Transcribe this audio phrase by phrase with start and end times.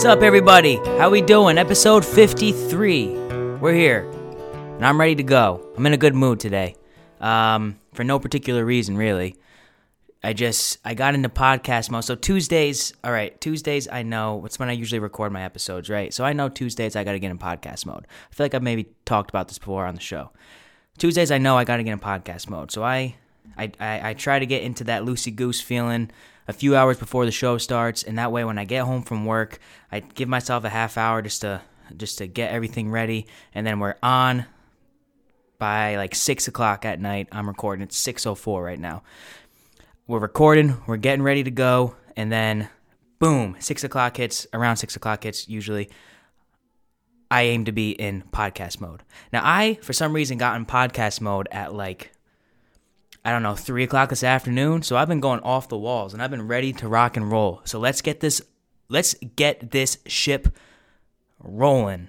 [0.00, 0.76] What's up, everybody?
[0.96, 1.58] How we doing?
[1.58, 3.08] Episode 53.
[3.58, 5.62] We're here, and I'm ready to go.
[5.76, 6.76] I'm in a good mood today,
[7.20, 9.36] um, for no particular reason, really.
[10.24, 12.04] I just I got into podcast mode.
[12.04, 16.14] So Tuesdays, all right, Tuesdays I know it's when I usually record my episodes, right?
[16.14, 18.06] So I know Tuesdays I got to get in podcast mode.
[18.30, 20.30] I feel like I've maybe talked about this before on the show.
[20.96, 22.72] Tuesdays I know I got to get in podcast mode.
[22.72, 23.16] So I
[23.58, 26.10] I, I I try to get into that loosey goose feeling
[26.48, 29.24] a few hours before the show starts, and that way when I get home from
[29.24, 29.58] work,
[29.90, 31.62] I give myself a half hour just to
[31.96, 34.46] just to get everything ready, and then we're on
[35.58, 37.28] by like six o'clock at night.
[37.32, 37.82] I'm recording.
[37.82, 39.02] It's six oh four right now.
[40.06, 40.80] We're recording.
[40.86, 42.68] We're getting ready to go, and then
[43.18, 44.46] boom, six o'clock hits.
[44.52, 45.90] Around six o'clock hits usually.
[47.30, 49.04] I aim to be in podcast mode.
[49.32, 52.10] Now, I, for some reason, got in podcast mode at like
[53.24, 54.82] I don't know, three o'clock this afternoon.
[54.82, 57.60] So I've been going off the walls and I've been ready to rock and roll.
[57.64, 58.40] So let's get this
[58.88, 60.56] let's get this ship
[61.38, 62.08] rolling.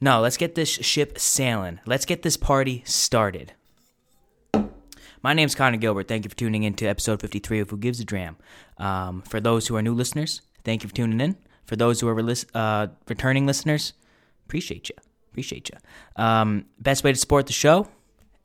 [0.00, 1.80] No, let's get this ship sailing.
[1.86, 3.52] Let's get this party started.
[5.22, 6.08] My name's Connor Gilbert.
[6.08, 8.36] Thank you for tuning in to episode 53 of Who Gives a Dram.
[8.78, 11.36] Um, for those who are new listeners, thank you for tuning in.
[11.64, 13.94] For those who are uh, returning listeners,
[14.44, 14.94] appreciate you.
[15.30, 16.22] Appreciate you.
[16.22, 17.88] Um, best way to support the show,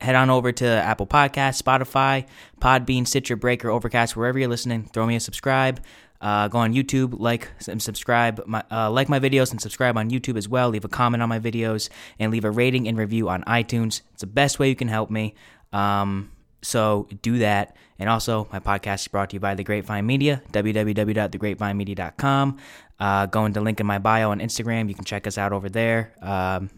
[0.02, 2.26] head on over to Apple Podcasts, Spotify,
[2.60, 4.88] Podbean, Stitcher, Breaker, Overcast, wherever you're listening.
[4.92, 5.80] Throw me a subscribe.
[6.20, 10.08] Uh, go on YouTube, like and subscribe, my, uh, like my videos and subscribe on
[10.08, 10.68] YouTube as well.
[10.68, 14.02] Leave a comment on my videos and leave a rating and review on iTunes.
[14.12, 15.34] It's the best way you can help me.
[15.72, 16.30] Um,
[16.62, 17.76] so do that.
[17.98, 22.58] And also, my podcast is brought to you by The Grapevine Media, www.thegrapevinemedia.com.
[23.00, 24.88] Uh, go into link in my bio on Instagram.
[24.88, 26.14] You can check us out over there.
[26.22, 26.70] Um,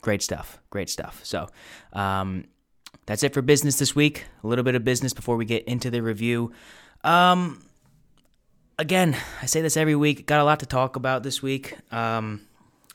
[0.00, 0.58] great stuff.
[0.70, 1.20] Great stuff.
[1.22, 1.46] So,
[1.92, 2.46] um,
[3.08, 4.26] that's it for business this week.
[4.44, 6.52] A little bit of business before we get into the review.
[7.02, 7.64] Um,
[8.78, 10.26] again, I say this every week.
[10.26, 11.74] Got a lot to talk about this week.
[11.90, 12.42] Um,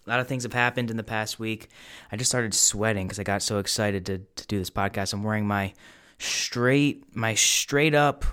[0.06, 1.68] a lot of things have happened in the past week.
[2.12, 5.14] I just started sweating because I got so excited to, to do this podcast.
[5.14, 5.74] I'm wearing my
[6.20, 8.24] straight, my straight up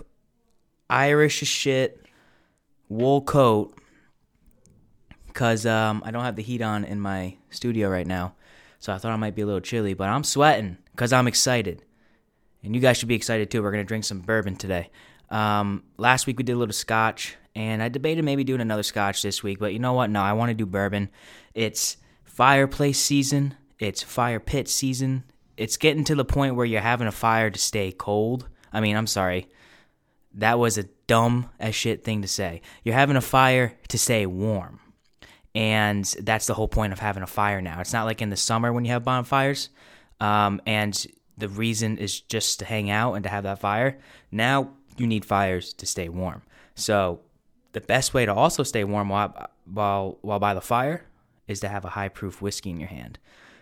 [0.91, 2.05] Irish shit
[2.91, 3.75] wool coat
[5.29, 8.35] because um, I don't have the heat on in my studio right now.
[8.81, 11.85] So I thought I might be a little chilly, but I'm sweating because I'm excited.
[12.63, 13.63] And you guys should be excited too.
[13.63, 14.91] We're going to drink some bourbon today.
[15.31, 19.23] Um, last week we did a little scotch, and I debated maybe doing another scotch
[19.23, 20.11] this week, but you know what?
[20.11, 21.09] No, I want to do bourbon.
[21.55, 25.25] It's fireplace season, it's fire pit season.
[25.57, 28.49] It's getting to the point where you're having a fire to stay cold.
[28.73, 29.49] I mean, I'm sorry.
[30.35, 32.63] That was a dumb as shit thing to say.
[32.83, 34.81] You're having a fire to stay warm.
[35.55, 37.81] And that's the whole point of having a fire now.
[37.81, 39.69] It's not like in the summer when you have bonfires
[40.21, 41.07] um, and
[41.39, 43.99] the reason is just to hang out and to have that fire.
[44.31, 46.43] Now you need fires to stay warm.
[46.75, 47.21] So
[47.73, 51.05] the best way to also stay warm while while while by the fire
[51.49, 53.19] is to have a high proof whiskey in your hand.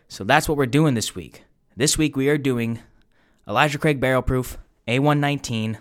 [0.09, 1.45] So that's what we're doing this week.
[1.77, 2.81] This week we are doing
[3.47, 5.79] Elijah Craig Barrel Proof A119,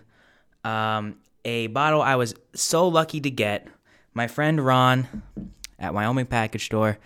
[0.64, 3.68] um, a bottle I was so lucky to get.
[4.14, 5.24] My friend Ron
[5.80, 6.98] at Wyoming Package Store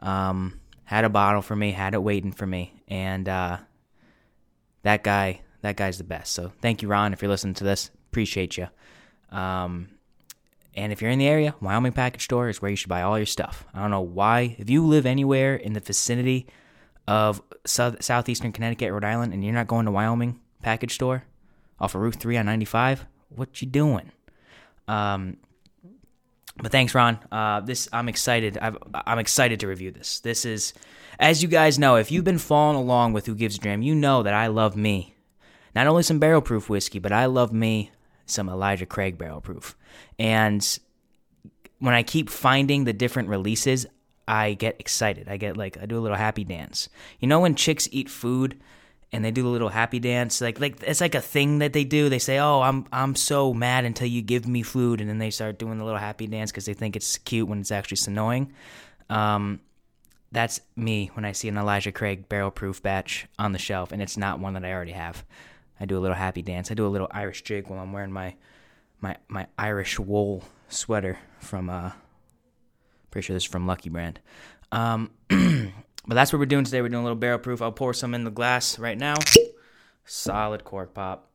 [0.00, 3.58] um, had a bottle for me, had it waiting for me, and uh,
[4.84, 6.32] that guy, that guy's the best.
[6.32, 7.90] So thank you, Ron, if you're listening to this.
[8.10, 8.68] Appreciate you.
[9.30, 9.90] Um,
[10.74, 13.18] and if you're in the area, Wyoming Package Store is where you should buy all
[13.18, 13.66] your stuff.
[13.74, 14.56] I don't know why.
[14.58, 16.46] If you live anywhere in the vicinity
[17.06, 21.24] of south, southeastern Connecticut, Rhode Island, and you're not going to Wyoming Package Store
[21.78, 24.10] off of Route 3 on 95, what you doing?
[24.86, 25.36] Um,
[26.60, 27.18] but thanks, Ron.
[27.30, 28.58] Uh, this I'm excited.
[28.60, 28.72] i
[29.06, 30.20] am excited to review this.
[30.20, 30.72] This is,
[31.18, 33.94] as you guys know, if you've been following along with Who Gives a Dram, you
[33.94, 35.14] know that I love me.
[35.74, 37.92] Not only some barrel proof whiskey, but I love me
[38.26, 39.76] some Elijah Craig barrel proof.
[40.18, 40.78] And
[41.78, 43.86] when I keep finding the different releases,
[44.26, 45.28] I get excited.
[45.28, 46.88] I get like I do a little happy dance.
[47.20, 48.60] You know when chicks eat food
[49.12, 51.84] and they do the little happy dance like like it's like a thing that they
[51.84, 52.08] do.
[52.08, 55.30] They say oh i'm i'm so mad until you give me food and then they
[55.30, 58.52] start doing the little happy dance because they think it's cute when it's actually annoying.
[59.08, 59.60] Um,
[60.30, 64.02] that's me when i see an elijah craig barrel proof batch on the shelf and
[64.02, 65.24] it's not one that i already have.
[65.80, 66.70] I do a little happy dance.
[66.70, 68.34] I do a little irish jig while i'm wearing my
[69.00, 71.92] my my irish wool sweater from uh
[73.10, 74.20] pretty sure this is from lucky brand.
[74.70, 75.10] Um
[76.08, 76.80] But that's what we're doing today.
[76.80, 77.60] We're doing a little barrel proof.
[77.60, 79.16] I'll pour some in the glass right now.
[80.06, 81.30] Solid cork pop.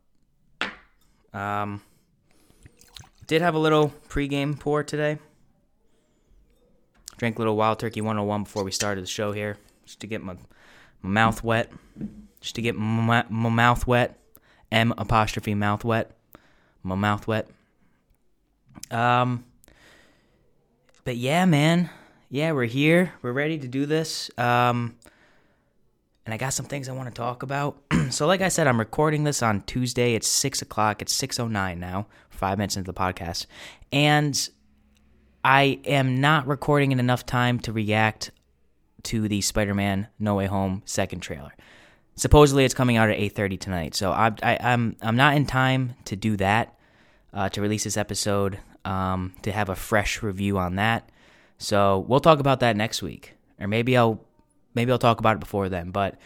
[1.32, 1.84] Um,
[3.28, 5.20] did have a little pregame pour today.
[7.18, 10.24] Drank a little Wild Turkey 101 before we started the show here, just to get
[10.24, 10.34] my,
[11.04, 11.72] my mouth wet.
[12.42, 14.20] Just to get my, my mouth wet.
[14.72, 16.18] M apostrophe mouth wet.
[16.82, 17.48] My mouth wet.
[18.90, 19.46] Um,
[21.06, 21.92] but yeah, man.
[22.34, 23.14] Yeah, we're here.
[23.22, 24.32] We're ready to do this.
[24.40, 24.96] Um,
[26.26, 27.78] and I got some things I want to talk about.
[28.10, 30.16] so, like I said, I'm recording this on Tuesday.
[30.16, 31.04] It's six o'clock.
[31.04, 32.08] It's six oh nine now.
[32.32, 33.46] Five minutes into the podcast,
[33.92, 34.50] and
[35.46, 38.32] I am not recording in enough time to react
[39.04, 41.54] to the Spider-Man No Way Home second trailer.
[42.16, 43.94] Supposedly, it's coming out at eight thirty tonight.
[43.94, 46.76] So I, I, I'm I'm not in time to do that.
[47.32, 51.12] Uh, to release this episode, um, to have a fresh review on that.
[51.64, 54.20] So we'll talk about that next week, or maybe I'll
[54.76, 55.92] maybe I'll talk about it before then.
[55.92, 56.18] But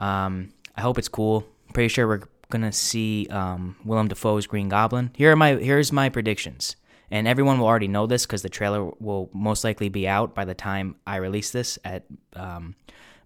[0.00, 1.46] um, I hope it's cool.
[1.72, 5.12] Pretty sure we're gonna see um, Willem Dafoe's Green Goblin.
[5.14, 6.74] Here are my here's my predictions,
[7.08, 10.44] and everyone will already know this because the trailer will most likely be out by
[10.44, 12.04] the time I release this at
[12.34, 12.74] um,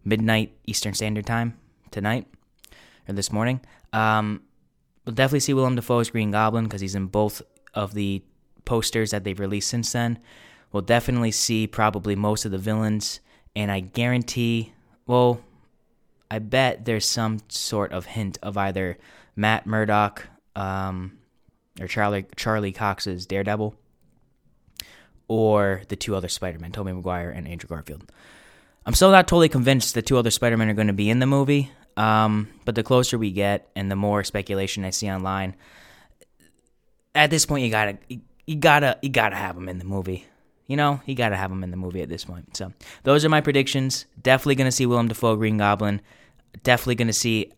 [0.05, 1.57] midnight Eastern Standard Time
[1.91, 2.27] tonight
[3.09, 3.63] or this morning.
[3.95, 4.43] Um,
[5.07, 7.41] we'll definitely see Willem Dafoe's Green Goblin because he's in both
[7.73, 8.23] of the
[8.67, 10.19] posters that they've released since then.
[10.75, 13.21] We'll definitely see probably most of the villains,
[13.55, 14.73] and I guarantee,
[15.07, 15.41] well,
[16.29, 18.99] I bet there's some sort of hint of either
[19.37, 20.27] Matt Murdock
[20.57, 21.17] um,
[21.81, 23.73] or Charlie Charlie Cox's Daredevil,
[25.29, 28.11] or the two other Spider-Men, Tobey Maguire and Andrew Garfield.
[28.85, 31.27] I'm still not totally convinced the two other Spider-Men are going to be in the
[31.27, 35.55] movie, um, but the closer we get and the more speculation I see online,
[37.15, 37.97] at this point you gotta
[38.45, 40.27] you gotta you gotta have them in the movie.
[40.67, 42.57] You know, you gotta have them in the movie at this point.
[42.57, 42.73] So
[43.03, 44.07] those are my predictions.
[44.23, 46.01] Definitely gonna see Willem Dafoe Green Goblin.
[46.63, 47.53] Definitely gonna see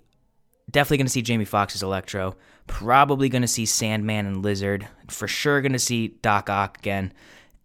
[0.70, 2.36] definitely gonna see Jamie Foxx's Electro.
[2.66, 4.88] Probably gonna see Sandman and Lizard.
[5.08, 7.12] For sure gonna see Doc Ock again.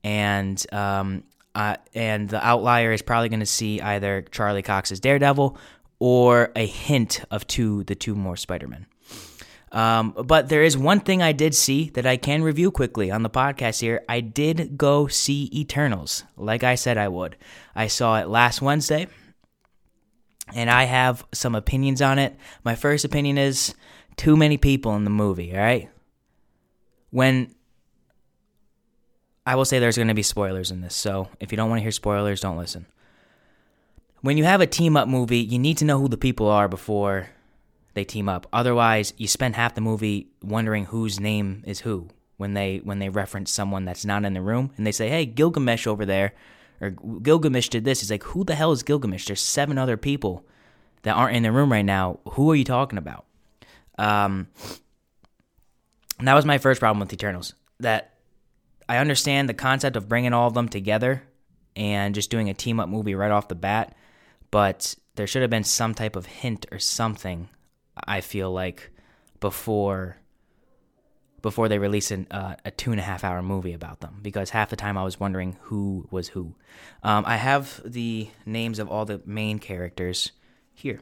[0.03, 1.23] And um
[1.53, 5.57] uh, and the outlier is probably going to see either Charlie Cox's Daredevil
[5.99, 8.85] or a hint of two the two more Spider-Men.
[9.71, 13.23] Um, but there is one thing I did see that I can review quickly on
[13.23, 14.03] the podcast here.
[14.09, 17.37] I did go see Eternals, like I said I would.
[17.73, 19.07] I saw it last Wednesday,
[20.53, 22.35] and I have some opinions on it.
[22.65, 23.73] My first opinion is
[24.17, 25.89] too many people in the movie, all right?
[27.11, 27.55] When
[29.45, 31.79] I will say there's going to be spoilers in this, so if you don't want
[31.79, 32.87] to hear spoilers, don't listen.
[34.19, 36.67] When you have a team up movie, you need to know who the people are
[36.67, 37.29] before
[37.93, 38.47] they team up.
[38.53, 42.07] Otherwise, you spend half the movie wondering whose name is who
[42.37, 45.25] when they when they reference someone that's not in the room and they say, "Hey,
[45.25, 46.33] Gilgamesh over there,"
[46.81, 48.01] or Gilgamesh did this.
[48.01, 49.27] It's like, who the hell is Gilgamesh?
[49.27, 50.45] There's seven other people
[51.03, 52.19] that aren't in the room right now.
[52.31, 53.25] Who are you talking about?
[53.97, 54.47] Um,
[56.19, 57.53] that was my first problem with Eternals.
[57.79, 58.15] That
[58.89, 61.23] I understand the concept of bringing all of them together
[61.75, 63.95] and just doing a team up movie right off the bat,
[64.49, 67.49] but there should have been some type of hint or something
[67.95, 68.91] I feel like
[69.39, 70.17] before
[71.41, 74.51] before they release an, uh, a two and a half hour movie about them because
[74.51, 76.55] half the time I was wondering who was who.
[77.03, 80.31] Um, I have the names of all the main characters
[80.73, 81.01] here.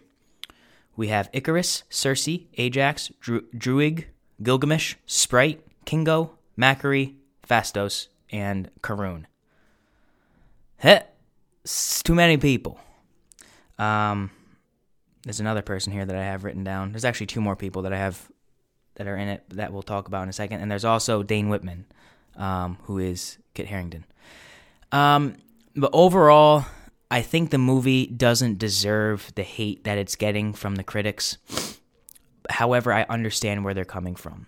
[0.95, 4.05] We have Ikaris, Sersi, Ajax, Dru- Druig,
[4.41, 7.15] Gilgamesh, Sprite, Kingo, Makkari,
[7.47, 9.25] Phastos, and Karun.
[10.77, 11.03] Heh,
[11.63, 12.79] it's too many people.
[13.77, 14.31] Um,
[15.29, 16.91] there's another person here that I have written down.
[16.91, 18.31] There's actually two more people that I have
[18.95, 20.59] that are in it that we'll talk about in a second.
[20.59, 21.85] And there's also Dane Whitman,
[22.35, 24.05] um, who is Kit Harington.
[24.91, 25.35] Um,
[25.75, 26.65] but overall,
[27.11, 31.37] I think the movie doesn't deserve the hate that it's getting from the critics.
[32.49, 34.47] However, I understand where they're coming from.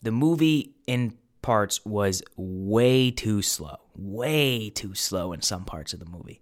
[0.00, 3.76] The movie, in parts, was way too slow.
[3.94, 6.40] Way too slow in some parts of the movie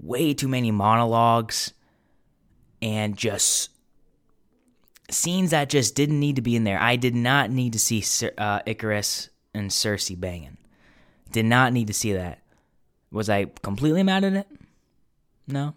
[0.00, 1.72] way too many monologues
[2.80, 3.70] and just
[5.10, 6.80] scenes that just didn't need to be in there.
[6.80, 7.98] I did not need to see
[8.38, 10.56] uh, Ikaris and Cersei banging.
[11.30, 12.40] Did not need to see that.
[13.10, 14.46] Was I completely mad at it?
[15.46, 15.74] No.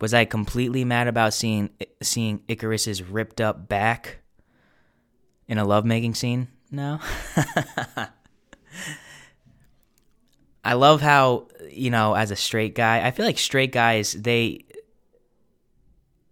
[0.00, 1.70] Was I completely mad about seeing
[2.02, 4.18] seeing Ikaris's ripped up back
[5.48, 6.48] in a lovemaking scene?
[6.70, 7.00] No.
[10.64, 14.64] I love how you know, as a straight guy, I feel like straight guys they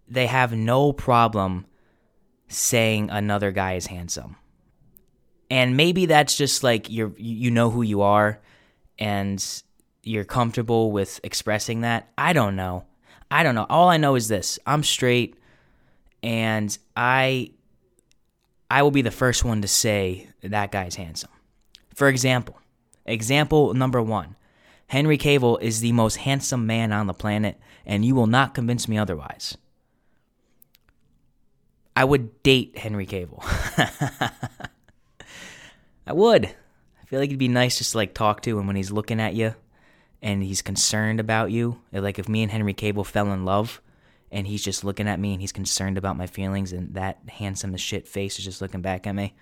[0.07, 1.65] they have no problem
[2.47, 4.35] saying another guy is handsome.
[5.51, 8.39] And maybe that's just like you're you know who you are
[8.97, 9.43] and
[10.03, 12.09] you're comfortable with expressing that.
[12.17, 12.85] I don't know.
[13.31, 13.67] I don't know.
[13.69, 14.59] All I know is this.
[14.65, 15.35] I'm straight
[16.21, 17.51] and I
[18.69, 21.31] I will be the first one to say that guy's handsome.
[21.95, 22.59] For example,
[23.09, 24.35] example number 1.
[24.87, 28.87] Henry Cavill is the most handsome man on the planet, and you will not convince
[28.87, 29.57] me otherwise.
[31.95, 33.43] I would date Henry Cavill.
[36.07, 36.45] I would.
[36.45, 39.19] I feel like it'd be nice just to like talk to him when he's looking
[39.19, 39.53] at you
[40.21, 41.81] and he's concerned about you.
[41.91, 43.81] Like if me and Henry Cavill fell in love
[44.31, 47.73] and he's just looking at me and he's concerned about my feelings and that handsome
[47.73, 49.33] as shit face is just looking back at me.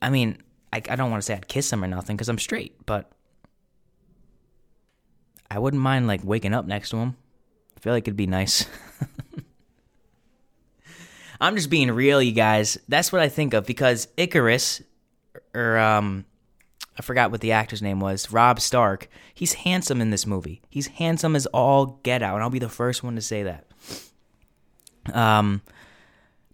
[0.00, 0.38] I mean,
[0.72, 3.10] I, I don't want to say I'd kiss him or nothing because I'm straight, but
[5.50, 7.16] I wouldn't mind like waking up next to him.
[7.76, 8.64] I feel like it'd be nice.
[11.40, 12.78] I'm just being real, you guys.
[12.88, 14.82] That's what I think of because Ikaris,
[15.54, 16.24] or um,
[16.96, 19.08] I forgot what the actor's name was, Robb Stark.
[19.34, 20.62] He's handsome in this movie.
[20.70, 23.66] He's handsome as all get out, and I'll be the first one to say that.
[25.12, 25.62] Um,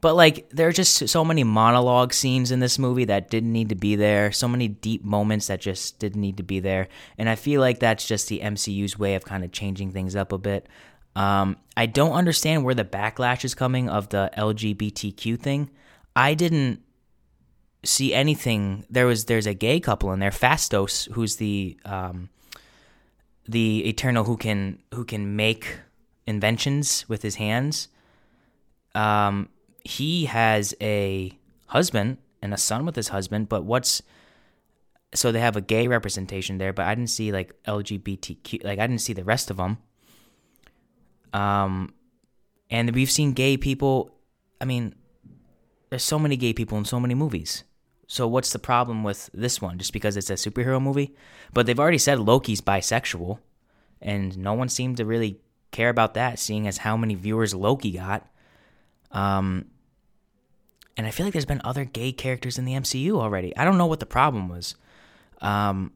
[0.01, 3.69] but like there are just so many monologue scenes in this movie that didn't need
[3.71, 4.31] to be there.
[4.33, 7.81] So many deep moments that just didn't need to be there, and I feel like
[7.81, 10.69] that's just the MCU's way of kind of changing things up a bit.
[11.17, 15.71] Um, I don't understand where the backlash is coming of the LGBTQ thing.
[16.15, 16.83] I didn't
[17.85, 18.85] see anything.
[18.91, 22.29] There was there's a gay couple in there, Phastos, who's the um,
[23.49, 25.79] the Eternal who can who can make
[26.27, 27.89] inventions with his hands.
[28.95, 29.49] Um,
[29.85, 34.03] he has a husband and a son with his husband, but what's
[35.15, 38.87] so they have a gay representation there, but I didn't see like LGBTQ, like I
[38.87, 39.79] didn't see the rest of them.
[41.33, 41.95] Um,
[42.71, 44.11] and we've seen gay people.
[44.61, 44.95] I mean,
[45.91, 47.65] there's so many gay people in so many movies.
[48.07, 49.79] So what's the problem with this one?
[49.79, 51.15] Just because it's a superhero movie?
[51.53, 53.39] But they've already said Loki's bisexual,
[54.01, 57.93] and no one seemed to really care about that, seeing as how many viewers Loki
[57.93, 58.27] got.
[59.11, 59.67] Um,
[60.97, 63.57] and I feel like there's been other gay characters in the MCU already.
[63.57, 64.75] I don't know what the problem was.
[65.41, 65.93] Um,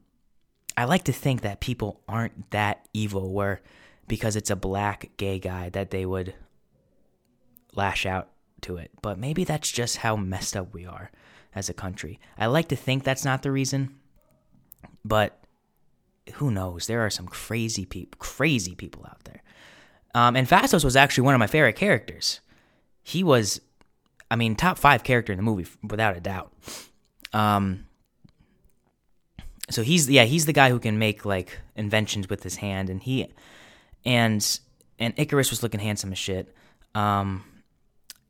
[0.77, 3.61] I like to think that people aren't that evil, where
[4.07, 6.33] because it's a black gay guy that they would
[7.75, 8.29] lash out
[8.61, 8.91] to it.
[9.01, 11.11] But maybe that's just how messed up we are
[11.53, 12.19] as a country.
[12.37, 13.95] I like to think that's not the reason,
[15.05, 15.43] but
[16.35, 16.87] who knows?
[16.87, 19.43] There are some crazy people, crazy people out there.
[20.15, 22.39] Um, and Phastos was actually one of my favorite characters.
[23.03, 23.61] He was,
[24.31, 26.53] I mean, top five character in the movie without a doubt.
[27.33, 27.85] Um,
[29.69, 33.01] so he's yeah he's the guy who can make like inventions with his hand, and
[33.01, 33.27] he
[34.05, 34.59] and
[34.99, 36.53] and Ikaris was looking handsome as shit.
[36.93, 37.43] Um,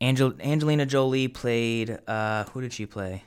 [0.00, 1.98] Angel Angelina Jolie played.
[2.06, 3.24] Uh, who did she play?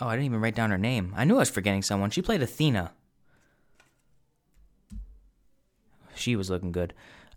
[0.00, 1.14] Oh, I didn't even write down her name.
[1.16, 2.10] I knew I was forgetting someone.
[2.10, 2.92] She played Athena.
[6.16, 6.94] She was looking good.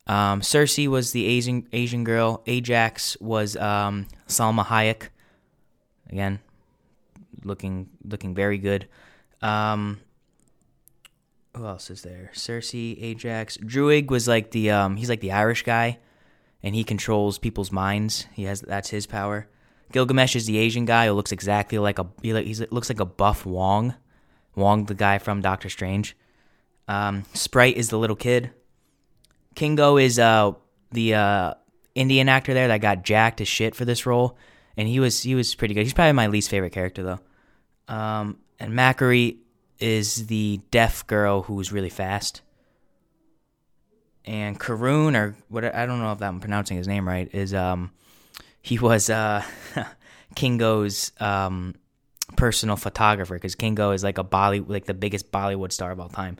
[0.07, 2.41] Um, Sersi was the Asian Asian girl.
[2.47, 5.09] Ajax was um, Salma Hayek.
[6.09, 6.39] Again,
[7.43, 8.87] looking looking very good.
[9.41, 9.99] Um,
[11.55, 12.31] who else is there?
[12.33, 15.99] Cersei, Ajax, Druig was like the um, he's like the Irish guy,
[16.63, 18.27] and he controls people's minds.
[18.33, 19.47] He has that's his power.
[19.91, 23.45] Gilgamesh is the Asian guy who looks exactly like a he looks like a buff
[23.45, 23.95] Wong,
[24.55, 26.15] Wong the guy from Doctor Strange.
[26.87, 28.51] Um, Sprite is the little kid.
[29.57, 30.51] Kingo is uh
[30.91, 31.53] the uh,
[31.95, 34.37] Indian actor there that got jacked as shit for this role,
[34.77, 35.83] and he was he was pretty good.
[35.83, 37.93] He's probably my least favorite character though.
[37.93, 39.37] Um, and Makkari
[39.79, 42.41] is the deaf girl who's really fast.
[44.25, 47.91] And Karun, or what I don't know if I'm pronouncing his name right, is um
[48.61, 49.43] he was uh
[50.35, 51.73] Kingo's um
[52.35, 56.09] personal photographer because Kingo is like a Bolly like the biggest Bollywood star of all
[56.09, 56.37] time.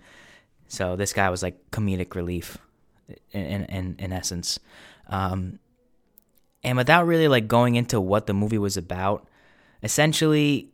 [0.68, 2.60] So this guy was like comedic relief
[3.32, 4.60] in in in essence.
[5.08, 5.60] Um
[6.64, 9.28] and without really like going into what the movie was about,
[9.84, 10.72] essentially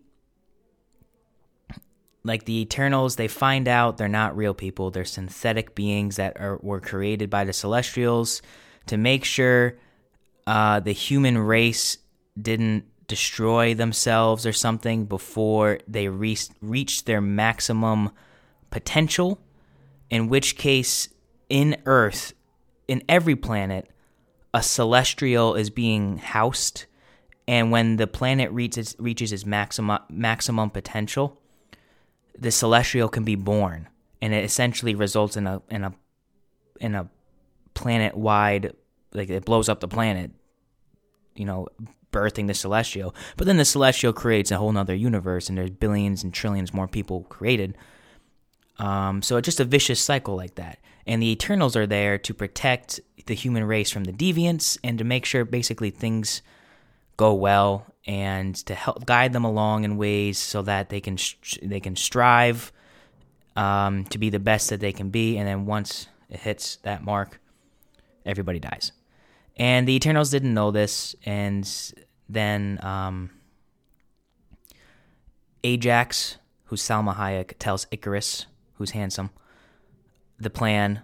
[2.24, 4.92] like the Eternals, they find out they're not real people.
[4.92, 8.42] They're synthetic beings that are were created by the Celestials
[8.88, 9.78] to make sure
[10.48, 11.98] uh, the human race
[12.42, 18.12] didn't destroy themselves or something before they re- reached their maximum
[18.72, 19.40] potential.
[20.10, 21.10] In which case,
[21.54, 22.34] in Earth,
[22.88, 23.88] in every planet,
[24.56, 26.86] a celestial is being housed,
[27.48, 31.40] and when the planet reaches reaches its maximum maximum potential
[32.38, 33.88] the celestial can be born,
[34.20, 35.94] and it essentially results in a in a
[36.80, 37.08] in a
[37.74, 38.74] planet wide
[39.14, 40.32] like it blows up the planet,
[41.36, 41.68] you know,
[42.12, 43.14] birthing the celestial.
[43.38, 46.88] But then the celestial creates a whole nother universe, and there's billions and trillions more
[46.88, 47.78] people created.
[48.80, 50.80] Um, so it's just a vicious cycle like that.
[51.06, 55.04] And the Eternals are there to protect the human race from the deviants and to
[55.04, 56.42] make sure basically things
[57.18, 61.18] go well and to help guide them along in ways so that they can
[61.62, 62.72] they can strive
[63.56, 65.38] um, to be the best that they can be.
[65.38, 67.40] And then once it hits that mark,
[68.26, 68.92] everybody dies.
[69.56, 71.70] And the Eternals didn't know this, and
[72.28, 73.30] then um,
[75.64, 79.30] Ajax, who's Salma Hayek, tells Ikaris who's handsome,
[80.44, 81.02] the plan,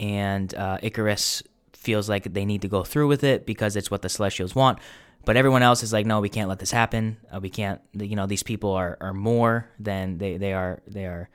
[0.00, 1.42] and uh, Ikaris
[1.72, 4.78] feels like they need to go through with it because it's what the Celestials want.
[5.24, 7.18] But everyone else is like, no, we can't let this happen.
[7.32, 7.80] Uh, we can't.
[7.92, 10.80] You know, these people are, are more than they they are.
[10.86, 11.28] They are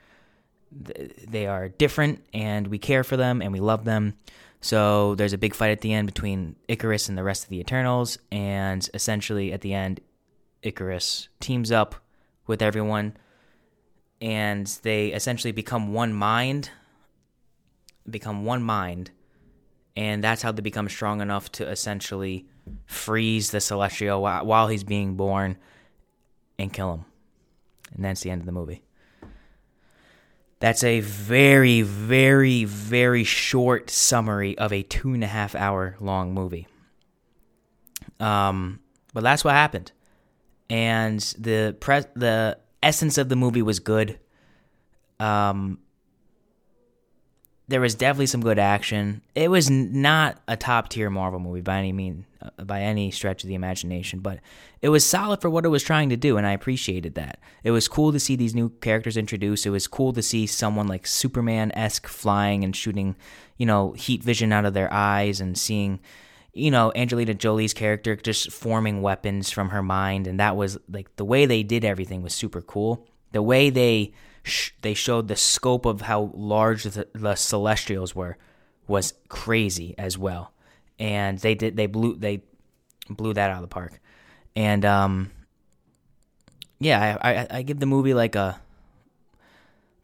[1.28, 4.14] they are different, and we care for them and we love them.
[4.60, 7.60] So there's a big fight at the end between Ikaris and the rest of the
[7.60, 10.00] Eternals, and essentially at the end,
[10.62, 11.94] Ikaris teams up
[12.46, 13.16] with everyone,
[14.20, 16.70] and they essentially become one mind.
[18.08, 19.10] Become one mind,
[19.96, 22.46] and that's how they become strong enough to essentially
[22.86, 25.56] freeze the Celestial while he's being born
[26.58, 27.04] and kill him.
[27.94, 28.82] And that's the end of the movie.
[30.60, 36.32] That's a very, very, very short summary of a two and a half hour long
[36.32, 36.66] movie.
[38.20, 38.80] Um,
[39.12, 39.92] but that's what happened,
[40.70, 44.18] and the pre- the essence of the movie was good.
[45.18, 45.78] Um,
[47.66, 49.22] there was definitely some good action.
[49.34, 53.42] It was not a top tier Marvel movie by any mean, uh, by any stretch
[53.42, 54.40] of the imagination, but
[54.82, 57.38] it was solid for what it was trying to do, and I appreciated that.
[57.62, 59.64] It was cool to see these new characters introduced.
[59.64, 63.16] It was cool to see someone like Superman esque flying and shooting,
[63.56, 66.00] you know, heat vision out of their eyes, and seeing,
[66.52, 71.16] you know, Angelina Jolie's character just forming weapons from her mind, and that was like
[71.16, 73.08] the way they did everything was super cool.
[73.32, 74.12] The way they
[74.82, 78.36] they showed the scope of how large the, the Celestials were
[78.86, 80.52] was crazy as well,
[80.98, 82.42] and they did they blew they
[83.08, 84.00] blew that out of the park,
[84.54, 85.30] and um,
[86.78, 88.60] yeah, I, I, I give the movie like a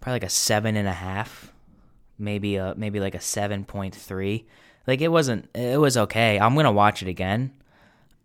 [0.01, 1.53] probably like a seven and a half,
[2.19, 4.47] maybe a maybe like a seven point three.
[4.87, 6.39] Like it wasn't it was okay.
[6.41, 7.53] I'm gonna watch it again.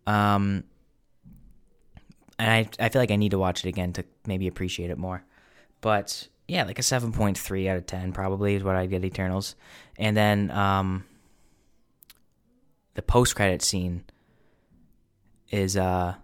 [0.06, 0.64] Um,
[2.38, 4.98] and I I feel like I need to watch it again to maybe appreciate it
[4.98, 5.22] more.
[5.80, 9.56] But yeah, like a 7.3 out of 10 probably is what I'd get Eternals.
[9.98, 11.04] And then um,
[12.94, 14.04] the post credit scene
[15.50, 16.14] is uh,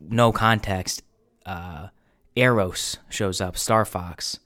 [0.00, 1.02] no context.
[1.44, 1.88] Uh,
[2.36, 4.38] Eros shows up, Star Fox,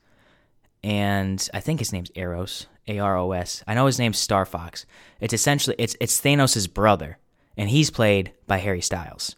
[0.83, 3.63] and I think his name's Eros, A R O S.
[3.67, 4.87] I know his name's Star Fox.
[5.21, 7.19] It's essentially it's it's Thanos' brother,
[7.57, 9.37] and he's played by Harry Styles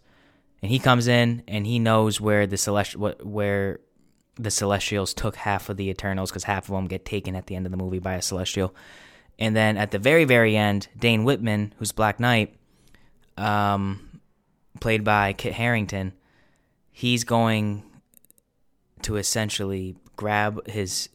[0.65, 3.81] and he comes in and he knows where the celestial where
[4.33, 7.55] the celestials took half of the eternals because half of them get taken at the
[7.55, 8.73] end of the movie by a celestial.
[9.37, 12.55] And then at the very very end dane whitman who's black knight
[13.37, 14.19] um,
[14.79, 16.13] played by kit harington
[16.91, 17.83] he's going
[19.03, 21.09] to essentially grab his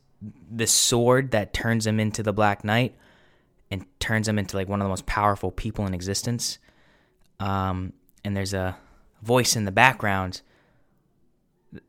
[0.48, 2.96] the sword that turns him into the black knight
[3.68, 6.60] and turns him into like one of the most powerful people in existence.
[7.40, 8.76] Um, and there's a
[9.22, 10.42] voice in the background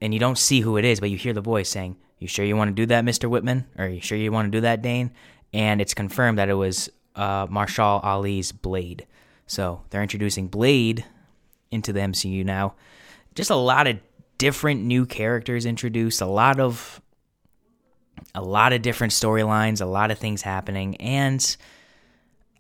[0.02, 2.46] and you don't see who it is, but you hear the voice saying, You sure
[2.46, 3.30] you want to do that, Mr.
[3.30, 3.66] Whitman?
[3.78, 5.12] Or you sure you want to do that, Dane?
[5.54, 9.08] And it's confirmed that it was uh, Mahershala Ali's Blade.
[9.48, 11.06] So they're introducing Blade
[11.72, 12.76] into the MCU now.
[13.36, 14.00] Just a lot of
[14.38, 17.02] different new characters introduced, a lot of
[18.34, 21.58] a lot of different storylines, a lot of things happening, and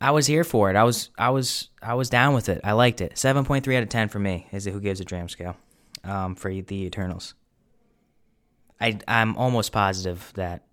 [0.01, 0.75] I was here for it.
[0.75, 2.59] I was I was I was down with it.
[2.63, 3.17] I liked it.
[3.17, 5.55] Seven point three out of ten for me is it who gives a dram scale
[6.03, 7.35] um, for the Eternals.
[8.79, 10.63] I I'm almost positive that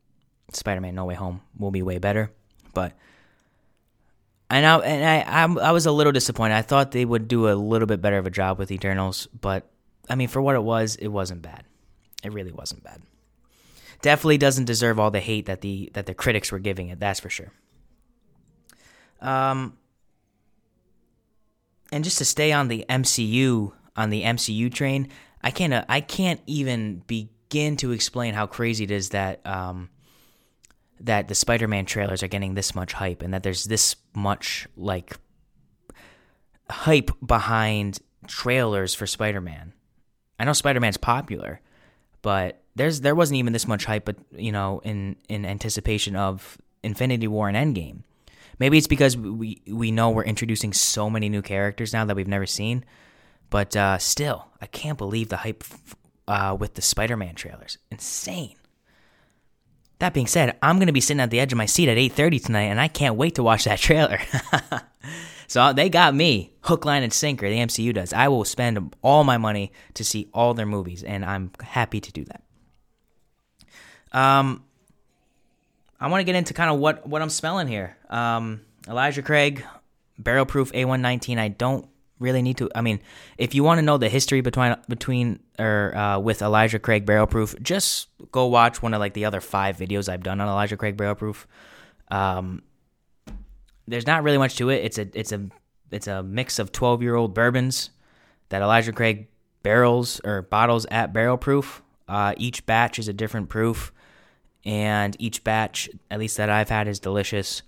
[0.53, 2.33] Spider-Man No Way Home will be way better,
[2.73, 2.95] but
[4.49, 6.55] I know and I I'm, I was a little disappointed.
[6.55, 9.71] I thought they would do a little bit better of a job with Eternals, but
[10.09, 11.65] I mean for what it was, it wasn't bad.
[12.25, 13.03] It really wasn't bad.
[14.01, 16.99] Definitely doesn't deserve all the hate that the that the critics were giving it.
[16.99, 17.53] That's for sure.
[19.21, 19.77] Um,
[21.91, 25.09] and just to stay on the MCU on the MCU train,
[25.43, 29.91] I can't uh, I can't even begin to explain how crazy it is that um,
[31.01, 35.17] that the Spider-Man trailers are getting this much hype and that there's this much like
[36.71, 39.73] hype behind trailers for Spider-Man.
[40.39, 41.61] I know Spider-Man's popular,
[42.23, 46.59] but there's there wasn't even this much hype, but you know, in in anticipation of
[46.83, 48.03] Infinity War and Endgame.
[48.59, 52.29] Maybe it's because we we know we're introducing so many new characters now that we've
[52.29, 52.85] never seen.
[53.51, 55.65] But uh, still, I can't believe the hype
[56.27, 57.79] uh, with the Spider-Man trailers.
[57.91, 58.57] Insane.
[60.01, 61.97] That being said, I'm going to be sitting at the edge of my seat at
[61.97, 64.21] 8:30 tonight, and I can't wait to watch that trailer.
[65.49, 67.49] so they got me hook, line, and sinker.
[67.49, 68.13] The MCU does.
[68.13, 72.13] I will spend all my money to see all their movies, and I'm happy to
[72.13, 72.43] do that.
[74.13, 74.65] Um,
[76.01, 77.97] I want to get into kind of what what I'm smelling here.
[78.09, 79.65] Um, Elijah Craig,
[80.19, 81.39] barrel proof A119.
[81.39, 82.71] I don't really need to.
[82.75, 83.01] I mean,
[83.37, 87.27] if you want to know the history between between or uh, with Elijah Craig Barrel
[87.27, 90.77] Proof, just go watch one of like the other five videos I've done on Elijah
[90.77, 91.47] Craig Barrel Proof.
[92.11, 92.63] Um,
[93.87, 94.85] there's not really much to it.
[94.85, 95.49] It's a it's a
[95.91, 97.91] it's a mix of 12 year old bourbons
[98.51, 99.29] that Elijah Craig
[99.63, 101.83] barrels or bottles at barrel proof.
[102.07, 103.93] Uh, each batch is a different proof,
[104.69, 107.63] and each batch, at least that I've had, is delicious.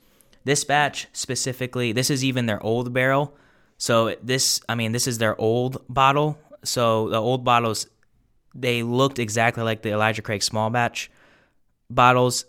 [0.44, 3.34] This batch specifically, this is even their old barrel.
[3.78, 6.38] So this, I mean, this is their old bottle.
[6.62, 7.86] So the old bottles,
[8.54, 11.10] they looked exactly like the Elijah Craig small batch
[11.88, 12.44] bottles,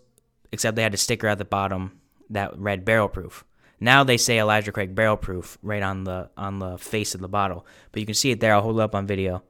[0.52, 3.46] except they had a sticker at the bottom that read barrel proof.
[3.80, 7.30] Now they say Elijah Craig barrel proof right on the on the face of the
[7.30, 8.54] bottle, but you can see it there.
[8.54, 9.44] I'll hold it up on video.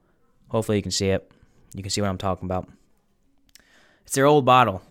[0.48, 1.28] Hopefully you can see it.
[1.74, 2.68] You can see what I'm talking about.
[4.04, 4.82] It's their old bottle,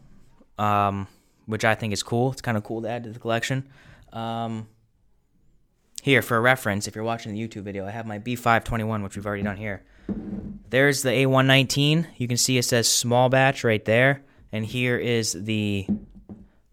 [0.58, 1.08] um,
[1.46, 2.32] which I think is cool.
[2.32, 3.68] It's kind of cool to add to the collection.
[4.14, 4.68] Um,
[6.02, 9.26] here, for reference, if you're watching the YouTube video, I have my B521, which we've
[9.26, 9.84] already done here.
[10.70, 12.08] There's the A119.
[12.18, 14.24] You can see it says small batch right there.
[14.52, 15.88] And here is the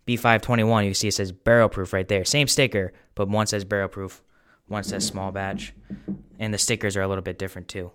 [0.09, 2.25] B521, you see it says barrel proof right there.
[2.25, 4.23] Same sticker, but one says barrel proof,
[4.67, 5.75] one says small batch.
[6.39, 7.93] And the stickers are a little bit different too.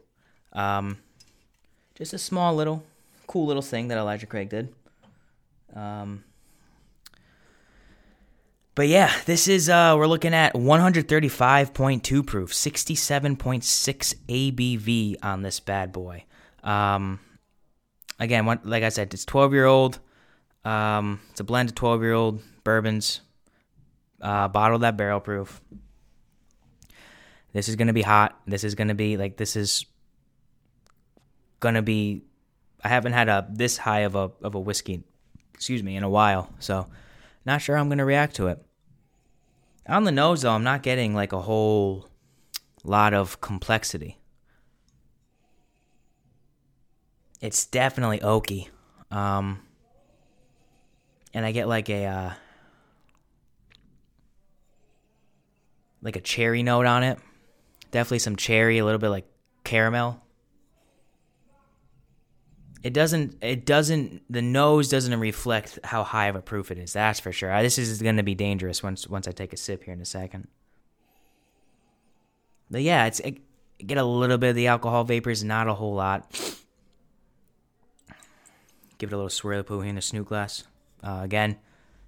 [0.53, 0.99] Um,
[1.95, 2.83] just a small little,
[3.25, 4.73] cool little thing that Elijah Craig did.
[5.75, 6.23] Um,
[8.75, 15.91] but yeah, this is, uh, we're looking at 135.2 proof, 67.6 ABV on this bad
[15.91, 16.25] boy.
[16.63, 17.19] Um,
[18.19, 19.99] again, like I said, it's 12 year old.
[20.65, 23.21] Um, it's a blend of 12 year old bourbons,
[24.21, 25.61] uh, bottled at barrel proof.
[27.51, 28.39] This is going to be hot.
[28.47, 29.85] This is going to be like, this is
[31.59, 32.23] going to be,
[32.83, 35.03] I haven't had a this high of a, of a whiskey,
[35.53, 36.53] excuse me, in a while.
[36.59, 36.87] So,
[37.45, 38.63] not sure I'm going to react to it.
[39.87, 42.07] On the nose, though, I'm not getting like a whole
[42.83, 44.17] lot of complexity.
[47.41, 48.69] It's definitely oaky.
[49.11, 49.59] Um,
[51.33, 52.31] and I get like a uh,
[56.01, 57.19] like a cherry note on it.
[57.91, 59.25] Definitely some cherry, a little bit like
[59.65, 60.22] caramel.
[62.83, 63.37] It doesn't.
[63.41, 64.23] It doesn't.
[64.29, 66.93] The nose doesn't reflect how high of a proof it is.
[66.93, 67.61] That's for sure.
[67.61, 70.05] This is going to be dangerous once once I take a sip here in a
[70.05, 70.49] second.
[72.69, 73.39] But yeah, it's it,
[73.85, 76.29] get a little bit of the alcohol vapors, not a whole lot.
[78.97, 80.63] Give it a little swirl of poo here in the snoot glass.
[81.01, 81.57] Uh, again,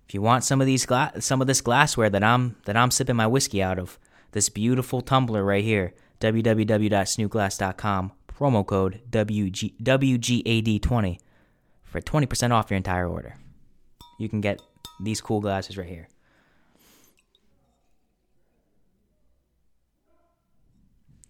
[0.07, 2.91] if you want some of these gla- some of this glassware that I'm that I'm
[2.91, 3.97] sipping my whiskey out of,
[4.33, 11.17] this beautiful tumbler right here, www.snootglass.com, promo code WG, WGAD20
[11.83, 13.35] for 20% off your entire order.
[14.19, 14.61] You can get
[14.99, 16.07] these cool glasses right here.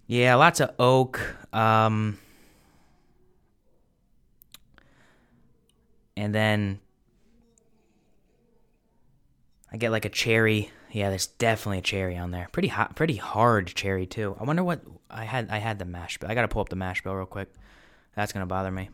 [0.08, 1.20] Yeah, lots of oak.
[1.52, 2.20] Um,
[6.16, 6.80] and then
[9.72, 10.70] I get like a cherry.
[10.92, 12.48] Yeah, there's definitely a cherry on there.
[12.52, 14.36] Pretty hot, pretty hard cherry too.
[14.40, 15.50] I wonder what I had.
[15.50, 16.30] I had the mash bill.
[16.30, 17.52] I gotta pull up the mash bill real quick.
[18.16, 18.90] That's gonna bother me.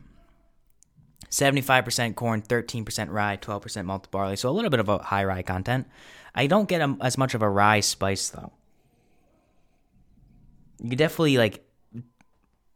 [1.30, 4.36] 75% corn, 13% rye, 12% malted barley.
[4.36, 5.86] So a little bit of a high rye content.
[6.34, 8.52] I don't get a, as much of a rye spice though.
[10.82, 11.64] You definitely like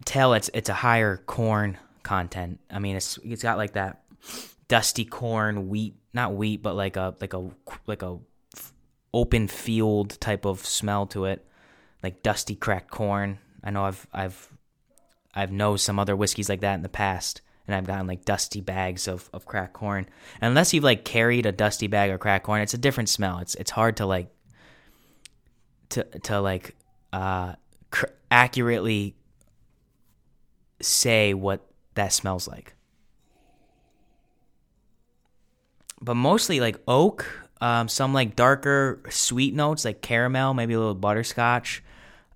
[0.05, 2.61] tell it's it's a higher corn content.
[2.71, 4.03] I mean, it's it's got like that
[4.69, 7.49] dusty corn wheat not wheat, but like a like a
[7.87, 8.19] like a
[9.17, 11.45] open field type of smell to it,
[12.03, 13.39] like dusty cracked corn.
[13.65, 14.53] I know I've I've
[15.35, 18.61] I've known some other whiskeys like that in the past, and I've gotten like dusty
[18.61, 20.07] bags of of cracked corn.
[20.41, 23.39] And unless you've like carried a dusty bag of cracked corn, it's a different smell.
[23.39, 24.29] It's it's hard to like
[25.91, 26.77] to to like
[27.13, 27.55] uh
[27.91, 29.17] cr- accurately
[30.83, 32.77] say what that smells like.
[36.01, 40.95] but mostly like oak, um, some like darker sweet notes like caramel, maybe a little
[40.95, 41.83] butterscotch.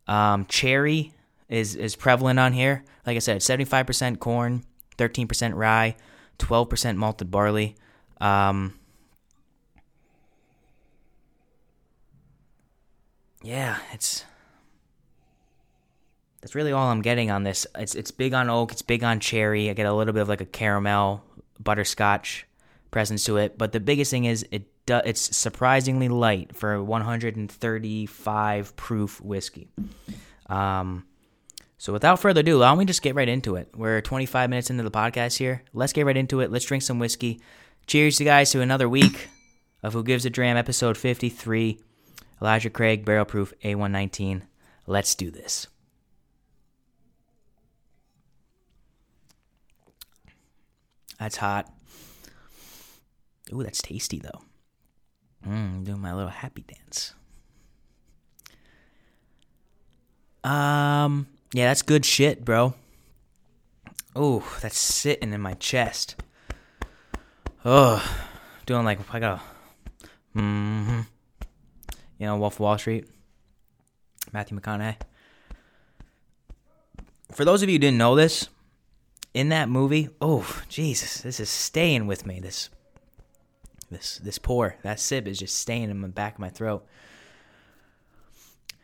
[0.09, 1.13] Um, cherry
[1.49, 2.83] is is prevalent on here.
[3.07, 4.65] Like I said, seventy five percent corn,
[4.99, 5.95] thirteen percent rye,
[6.39, 7.77] twelve percent malted barley.
[8.21, 8.75] Um,
[13.41, 14.25] yeah, it's
[16.41, 17.69] that's really all I'm getting on this.
[17.79, 19.71] It's it's big on oak, it's big on cherry.
[19.71, 21.23] I get a little bit of like a caramel,
[21.61, 22.49] butterscotch
[22.91, 23.57] presence to it.
[23.57, 29.69] But the biggest thing is it do, it's surprisingly light for 135 proof whiskey.
[30.47, 31.07] Um,
[31.79, 33.71] so without further ado, why don't we just get right into it?
[33.75, 35.63] We're 25 minutes into the podcast here.
[35.73, 36.51] Let's get right into it.
[36.51, 37.41] Let's drink some whiskey.
[37.87, 39.29] Cheers, you guys, to another week
[39.83, 41.79] of Who Gives a Dram, episode 53.
[42.43, 44.43] Elijah Craig, Barrel Proof A119.
[44.87, 45.69] Let's do this.
[51.19, 51.71] That's hot.
[53.53, 54.43] Ooh, that's tasty though.
[55.47, 57.15] Mmm, doing my little happy dance.
[60.45, 62.75] Um, yeah, that's good shit, bro.
[64.19, 66.17] Ooh, that's sitting in my chest.
[67.65, 68.03] Oh,
[68.67, 69.41] doing like I got,
[70.35, 71.01] mm-hmm.
[72.19, 73.07] You know, Wolf of Wall Street.
[74.33, 74.97] Matthew McConaughey.
[77.33, 78.49] For those of you who didn't know this,
[79.33, 82.41] in that movie, oh Jesus, this is staying with me.
[82.41, 82.69] This,
[83.91, 86.87] this, this pour, that sip is just staying in the back of my throat.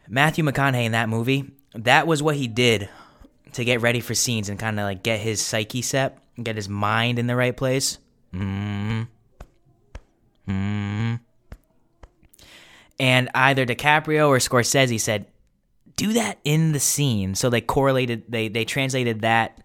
[0.08, 2.88] Matthew McConaughey in that movie, that was what he did
[3.52, 6.68] to get ready for scenes and kind of like get his psyche set, get his
[6.68, 7.98] mind in the right place.
[8.32, 9.02] Hmm.
[10.46, 11.14] Hmm.
[12.98, 15.26] And either DiCaprio or Scorsese said,
[15.96, 18.24] "Do that in the scene." So they correlated.
[18.28, 19.60] They they translated that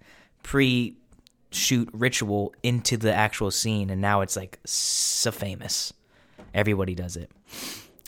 [1.52, 5.94] pre-shoot ritual into the actual scene, and now it's like so famous.
[6.54, 7.30] Everybody does it.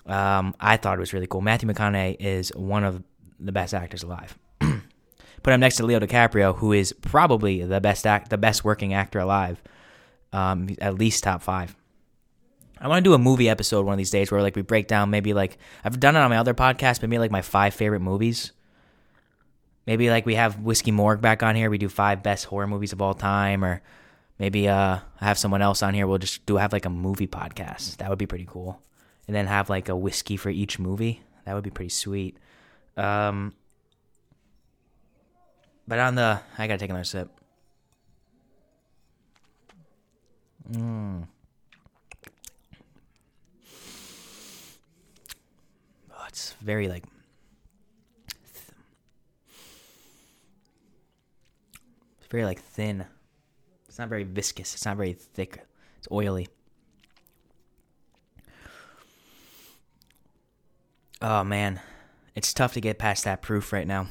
[0.05, 1.41] Um, I thought it was really cool.
[1.41, 3.03] Matthew McConaughey is one of
[3.39, 4.37] the best actors alive.
[4.59, 8.93] Put him next to Leo DiCaprio, who is probably the best act, the best working
[8.93, 9.61] actor alive,
[10.31, 11.75] um, at least top five.
[12.79, 14.87] I want to do a movie episode one of these days where like we break
[14.87, 17.73] down maybe like I've done it on my other podcast, but maybe like my five
[17.73, 18.51] favorite movies.
[19.85, 21.69] Maybe like we have Whiskey Morgue back on here.
[21.69, 23.81] We do five best horror movies of all time, or
[24.39, 26.07] maybe uh I have someone else on here.
[26.07, 27.97] We'll just do have like a movie podcast.
[27.97, 28.81] That would be pretty cool.
[29.27, 31.21] And then have like a whiskey for each movie.
[31.45, 32.37] That would be pretty sweet.
[32.95, 33.53] Um,
[35.87, 37.29] but on the, I gotta take another sip.
[40.71, 41.27] Mm.
[46.11, 47.03] Oh, it's very like.
[48.53, 48.65] Th-
[52.19, 53.05] it's very like thin.
[53.87, 54.73] It's not very viscous.
[54.73, 55.63] It's not very thick.
[55.99, 56.47] It's oily.
[61.21, 61.79] Oh man,
[62.33, 64.07] it's tough to get past that proof right now.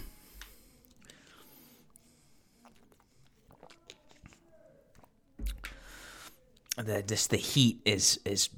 [6.77, 8.51] The just the heat is is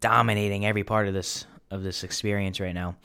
[0.00, 2.96] dominating every part of this of this experience right now.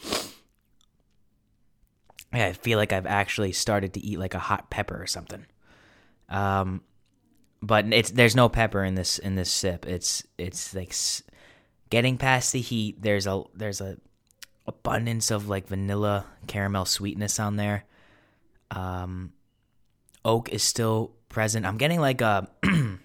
[2.31, 5.45] I feel like I've actually started to eat like a hot pepper or something.
[6.29, 6.81] Um,
[7.61, 9.85] but it's there's no pepper in this in this sip.
[9.85, 10.93] It's it's like
[11.89, 13.01] getting past the heat.
[13.01, 13.97] There's a there's a
[14.67, 17.85] abundance of like vanilla caramel sweetness on there.
[18.71, 19.33] Um,
[20.23, 21.65] oak is still present.
[21.65, 22.47] I'm getting like a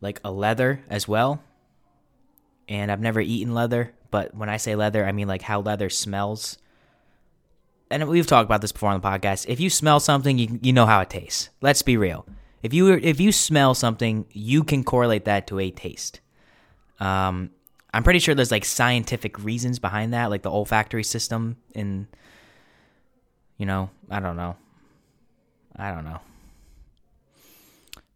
[0.00, 1.42] like a leather as well.
[2.68, 5.90] And I've never eaten leather, but when I say leather, I mean like how leather
[5.90, 6.58] smells.
[7.90, 9.46] And we've talked about this before on the podcast.
[9.48, 11.50] If you smell something, you you know how it tastes.
[11.60, 12.26] Let's be real.
[12.62, 16.20] If you if you smell something, you can correlate that to a taste.
[16.98, 17.50] Um,
[17.92, 22.08] I'm pretty sure there's like scientific reasons behind that, like the olfactory system in
[23.58, 24.56] you know, I don't know.
[25.76, 26.20] I don't know.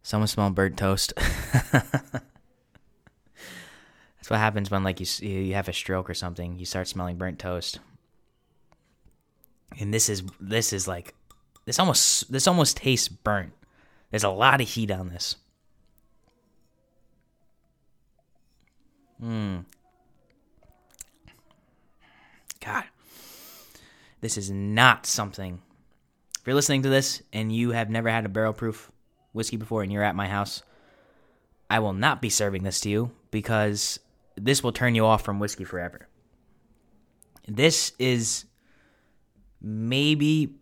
[0.01, 1.13] Someone smell burnt toast.
[1.71, 2.23] That's
[4.27, 6.57] what happens when like you you have a stroke or something.
[6.59, 7.79] You start smelling burnt toast.
[9.77, 11.13] And this is this is like
[11.65, 13.53] this almost this almost tastes burnt.
[14.11, 15.35] There's a lot of heat on this.
[19.21, 19.65] Mm.
[22.63, 22.83] God.
[24.21, 25.61] This is not something.
[26.39, 28.91] If you're listening to this and you have never had a barrel proof
[29.33, 30.63] whiskey before and you're at my house,
[31.69, 33.99] I will not be serving this to you because
[34.35, 36.07] this will turn you off from whiskey forever.
[37.47, 38.45] This is
[39.61, 40.55] maybe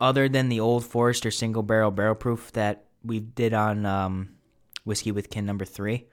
[0.00, 4.30] other than the old Forester single barrel barrel proof that we did on um,
[4.84, 6.06] whiskey with kin number three.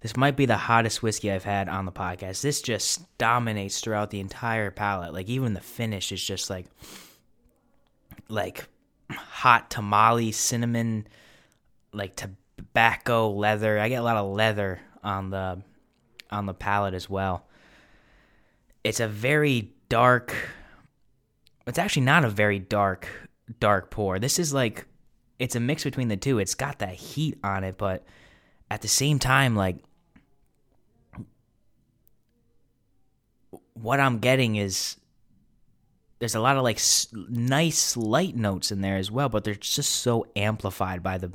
[0.00, 2.42] This might be the hottest whiskey I've had on the podcast.
[2.42, 5.12] This just dominates throughout the entire palate.
[5.12, 6.66] Like even the finish is just like
[8.28, 8.66] like
[9.10, 11.06] hot tamale, cinnamon,
[11.92, 13.78] like tobacco, leather.
[13.78, 15.62] I get a lot of leather on the
[16.30, 17.46] on the palate as well.
[18.84, 20.34] It's a very dark
[21.66, 23.08] it's actually not a very dark
[23.60, 24.18] dark pour.
[24.18, 24.86] This is like
[25.38, 26.38] it's a mix between the two.
[26.38, 28.04] It's got that heat on it, but
[28.70, 29.76] at the same time like
[33.74, 34.96] what I'm getting is
[36.18, 39.54] there's a lot of like s- nice light notes in there as well, but they're
[39.54, 41.30] just so amplified by the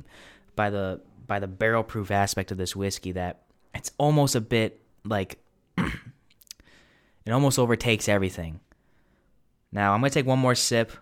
[0.56, 3.42] by the by the barrel proof aspect of this whiskey that
[3.74, 5.38] it's almost a bit like
[5.78, 8.60] it almost overtakes everything.
[9.72, 10.92] Now I'm gonna take one more sip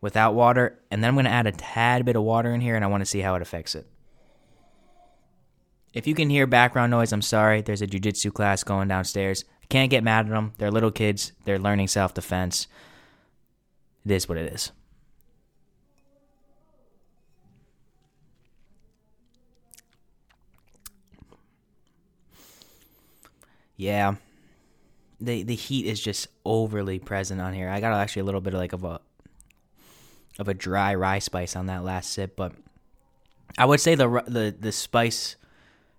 [0.00, 2.84] without water, and then I'm gonna add a tad bit of water in here, and
[2.84, 3.86] I want to see how it affects it.
[5.92, 7.60] If you can hear background noise, I'm sorry.
[7.60, 9.44] There's a jujitsu class going downstairs.
[9.62, 10.52] I can't get mad at them.
[10.56, 11.32] They're little kids.
[11.44, 12.66] They're learning self defense.
[14.04, 14.72] It is what it is.
[23.76, 24.14] Yeah.
[25.24, 27.68] The the heat is just overly present on here.
[27.68, 29.00] I got actually a little bit of like of a
[30.38, 32.52] of a dry rye spice on that last sip, but
[33.56, 35.36] I would say the the the spice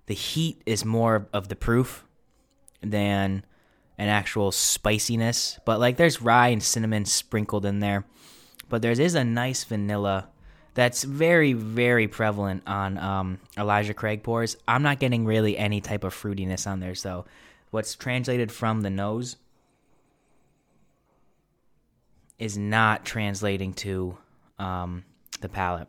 [0.08, 2.06] the heat is more of the proof
[2.82, 3.46] than
[3.98, 5.60] an actual spiciness.
[5.66, 8.06] But like there's rye and cinnamon sprinkled in there.
[8.70, 10.30] But there is a nice vanilla
[10.74, 14.58] that's very, very prevalent on um, Elijah Craig pours.
[14.68, 16.96] I'm not getting really any type of fruitiness on there.
[16.96, 17.26] So
[17.74, 19.36] what's translated from the nose
[22.38, 24.16] is not translating to
[24.60, 25.04] um,
[25.42, 25.88] the palate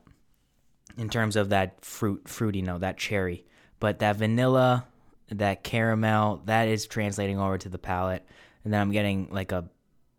[0.96, 3.44] in terms of that fruit, fruity note, that cherry.
[3.80, 4.86] But that vanilla,
[5.28, 8.24] that caramel, that is translating over to the palate.
[8.64, 9.68] And then I'm getting like a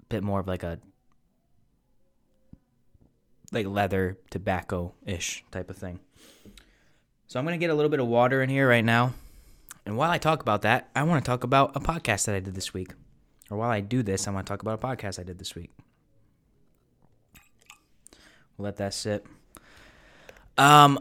[0.08, 0.78] bit more of like a
[3.52, 6.00] like leather tobacco ish type of thing.
[7.26, 9.16] So I'm gonna get a little bit of water in here right now.
[9.86, 12.40] And while I talk about that, I want to talk about a podcast that I
[12.40, 12.94] did this week.
[13.50, 15.54] Or while I do this, I want to talk about a podcast I did this
[15.54, 15.72] week.
[18.58, 19.26] We'll let that sit.
[20.58, 21.00] Um,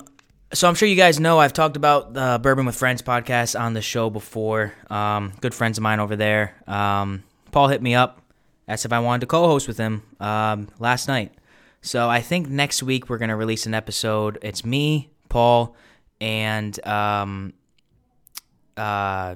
[0.52, 3.72] so I'm sure you guys know I've talked about the Bourbon with Friends podcast on
[3.72, 4.74] the show before.
[4.90, 6.54] Um, good friends of mine over there.
[6.66, 8.20] Um, Paul hit me up,
[8.68, 11.32] asked if I wanted to co-host with him um, last night.
[11.80, 14.38] So I think next week we're gonna release an episode.
[14.42, 15.76] It's me, Paul,
[16.20, 17.52] and um,
[18.76, 19.34] uh,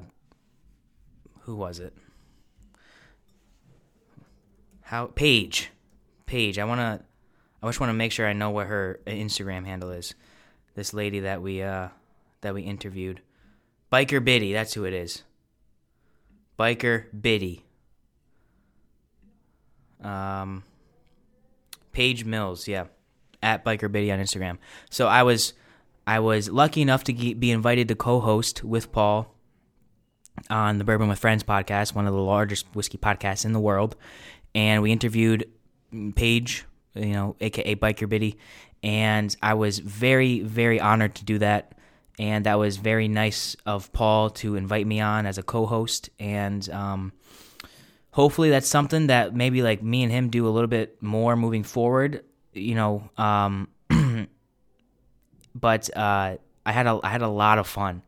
[1.41, 1.93] who was it?
[4.81, 5.69] How Paige,
[6.25, 6.57] Paige.
[6.59, 7.03] I wanna,
[7.61, 10.15] I just want to make sure I know what her Instagram handle is
[10.79, 11.89] this lady that we uh
[12.41, 13.21] that we interviewed.
[13.91, 15.23] Biker Biddy, that's who it is.
[16.57, 17.65] Biker Biddy.
[20.01, 20.63] Um
[21.91, 22.85] Paige Mills, yeah.
[23.43, 24.57] At Biker Biddy on Instagram.
[24.89, 25.53] So I was
[26.07, 29.35] I was lucky enough to be invited to co-host with Paul
[30.49, 33.95] on the Bourbon with Friends podcast, one of the largest whiskey podcasts in the world,
[34.55, 35.49] and we interviewed
[36.15, 38.37] Paige, you know, aka Biker Biddy,
[38.81, 41.73] and I was very, very honored to do that.
[42.17, 46.69] And that was very nice of Paul to invite me on as a co-host, and
[46.69, 47.13] um,
[48.11, 51.63] hopefully that's something that maybe like me and him do a little bit more moving
[51.63, 52.25] forward.
[52.51, 53.69] You know, um,
[55.59, 58.03] but uh, I had a I had a lot of fun,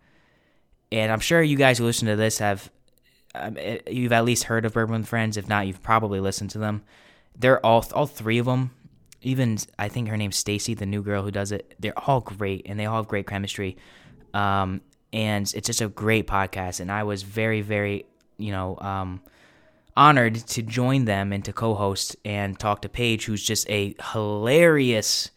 [0.92, 2.72] and I'm sure you guys who listen to this have
[3.36, 5.38] um, eh, you've at least heard of Bourbon Friends.
[5.38, 6.84] If not, you've probably listened to them.
[7.38, 8.72] They're all all three of them
[9.22, 11.76] even I think her name's Stacy, the new girl who does it.
[11.80, 13.78] They're all great and they all have great chemistry.
[14.34, 14.82] Um,
[15.14, 16.80] and it's just a great podcast.
[16.80, 18.06] And I was very, very,
[18.38, 19.22] you know, um,
[19.96, 25.32] honored to join them and to co-host and talk to Paige, who's just a hilarious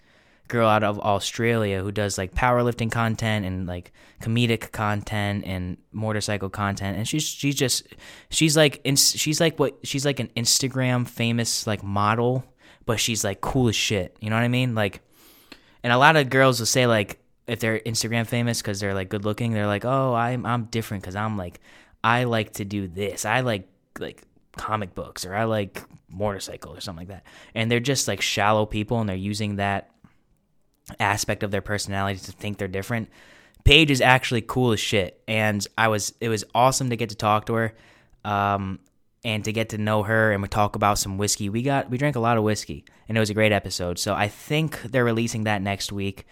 [0.49, 6.51] girl out of Australia who does like powerlifting content and like comedic content and motorcycle
[6.51, 7.87] content and she's she's just
[8.29, 12.45] she's like in, she's like what she's like an Instagram famous like model
[12.87, 14.17] but she's like cool as shit.
[14.21, 14.75] You know what I mean?
[14.75, 15.01] Like,
[15.83, 19.09] and a lot of girls will say like if they're Instagram famous because they're like
[19.09, 21.61] good looking, they're like, oh, I'm I'm different because I'm like
[22.03, 23.25] I like to do this.
[23.25, 24.23] I like like
[24.57, 27.27] comic books or I like motorcycle or something like that.
[27.55, 29.91] And they're just like shallow people and they're using that
[31.01, 33.09] aspect of their personality to think they're different.
[33.65, 37.17] Paige is actually cool as shit, and I was it was awesome to get to
[37.17, 37.75] talk to her.
[38.25, 38.79] Um,
[39.25, 41.49] and to get to know her and we talk about some whiskey.
[41.49, 43.99] We got we drank a lot of whiskey and it was a great episode.
[43.99, 46.27] So I think they're releasing that next week.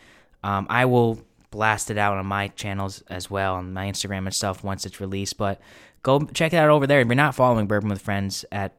[0.45, 4.35] Um, I will blast it out on my channels as well on my Instagram and
[4.35, 5.39] stuff once it's released.
[5.39, 5.61] But
[6.03, 7.01] go check it out over there.
[7.01, 8.77] If you're not following Bourbon with Friends at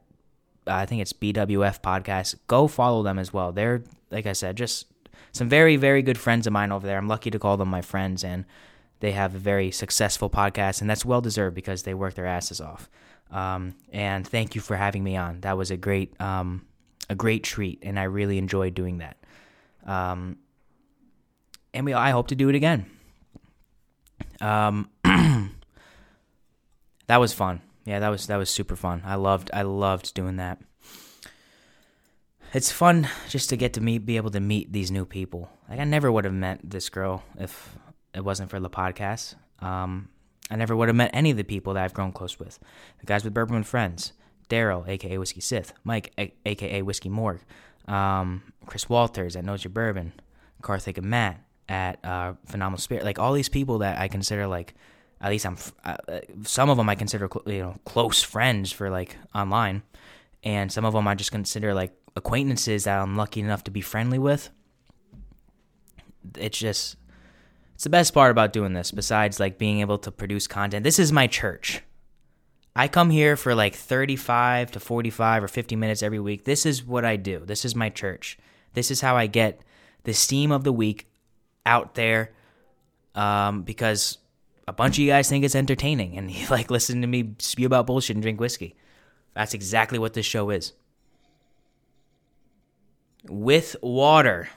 [0.65, 3.51] uh, I think it's BWF podcast, go follow them as well.
[3.51, 4.85] They're like I said, just
[5.33, 6.97] some very very good friends of mine over there.
[6.97, 8.45] I'm lucky to call them my friends and
[9.01, 12.61] they have a very successful podcast and that's well deserved because they work their asses
[12.61, 12.89] off.
[13.33, 15.41] Um, and thank you for having me on.
[15.41, 16.65] That was a great, um,
[17.09, 19.17] a great treat, and I really enjoyed doing that.
[19.85, 20.37] Um,
[21.73, 22.85] and we, I hope to do it again.
[24.39, 24.89] Um,
[27.07, 27.61] that was fun.
[27.85, 29.01] Yeah, that was that was super fun.
[29.03, 30.59] I loved I loved doing that.
[32.53, 35.49] It's fun just to get to meet, be able to meet these new people.
[35.67, 37.75] Like I never would have met this girl if
[38.13, 39.33] it wasn't for the podcast.
[39.59, 40.09] Um,
[40.51, 42.59] I never would have met any of the people that I've grown close with.
[42.99, 44.13] The guys with Bourbon Friends,
[44.49, 47.39] Daryl, aka Whiskey Sith, Mike, a- aka Whiskey Morg,
[47.87, 50.13] um, Chris Walters at Knows Your Bourbon,
[50.61, 53.03] Karthik and Matt at uh, Phenomenal Spirit.
[53.03, 54.75] Like all these people that I consider like,
[55.21, 55.97] at least I'm, uh,
[56.43, 59.81] some of them I consider you know close friends for like online,
[60.43, 63.81] and some of them I just consider like acquaintances that I'm lucky enough to be
[63.81, 64.49] friendly with.
[66.37, 66.95] It's just,
[67.75, 68.91] it's the best part about doing this.
[68.91, 71.81] Besides like being able to produce content, this is my church.
[72.75, 76.45] I come here for like 35 to 45 or 50 minutes every week.
[76.45, 77.39] This is what I do.
[77.45, 78.37] This is my church.
[78.73, 79.61] This is how I get
[80.03, 81.07] the steam of the week
[81.65, 82.31] out there
[83.15, 84.17] um, because
[84.67, 87.65] a bunch of you guys think it's entertaining and you like listen to me spew
[87.65, 88.75] about bullshit and drink whiskey.
[89.33, 90.73] That's exactly what this show is.
[93.27, 94.49] With water.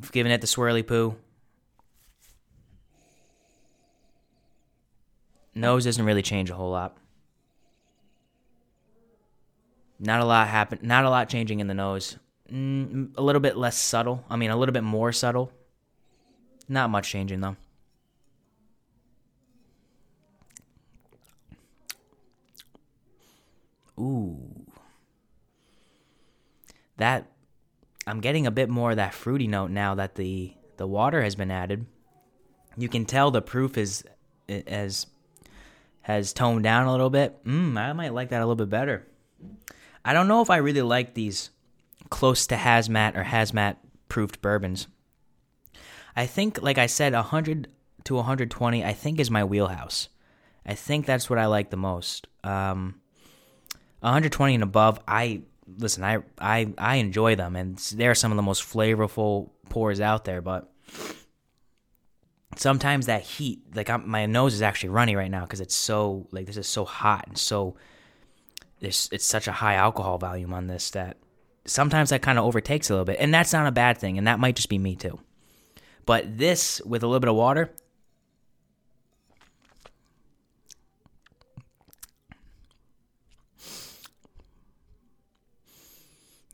[0.00, 1.16] We've given it the swirly poo.
[5.54, 6.96] Nose doesn't really change a whole lot.
[9.98, 10.78] Not a lot happen.
[10.82, 12.18] Not a lot changing in the nose.
[12.52, 14.24] Mm, a little bit less subtle.
[14.28, 15.50] I mean, a little bit more subtle.
[16.68, 17.56] Not much changing though.
[23.98, 24.45] Ooh.
[26.98, 27.30] That
[28.06, 31.34] I'm getting a bit more of that fruity note now that the the water has
[31.34, 31.86] been added.
[32.76, 34.04] You can tell the proof is
[34.48, 35.06] as
[36.02, 37.42] has toned down a little bit.
[37.44, 39.06] Mm, I might like that a little bit better.
[40.04, 41.50] I don't know if I really like these
[42.10, 43.76] close to hazmat or hazmat
[44.08, 44.86] proofed bourbons.
[46.14, 47.68] I think, like I said, 100
[48.04, 50.08] to 120, I think is my wheelhouse.
[50.64, 52.28] I think that's what I like the most.
[52.44, 53.00] Um,
[54.00, 56.04] 120 and above, I listen.
[56.04, 60.40] I I I enjoy them, and they're some of the most flavorful pours out there.
[60.42, 60.70] But
[62.56, 66.26] sometimes that heat, like I'm, my nose is actually runny right now because it's so
[66.30, 67.76] like this is so hot and so
[68.80, 71.16] there's it's such a high alcohol volume on this that
[71.64, 74.26] sometimes that kind of overtakes a little bit, and that's not a bad thing, and
[74.26, 75.18] that might just be me too.
[76.04, 77.72] But this with a little bit of water.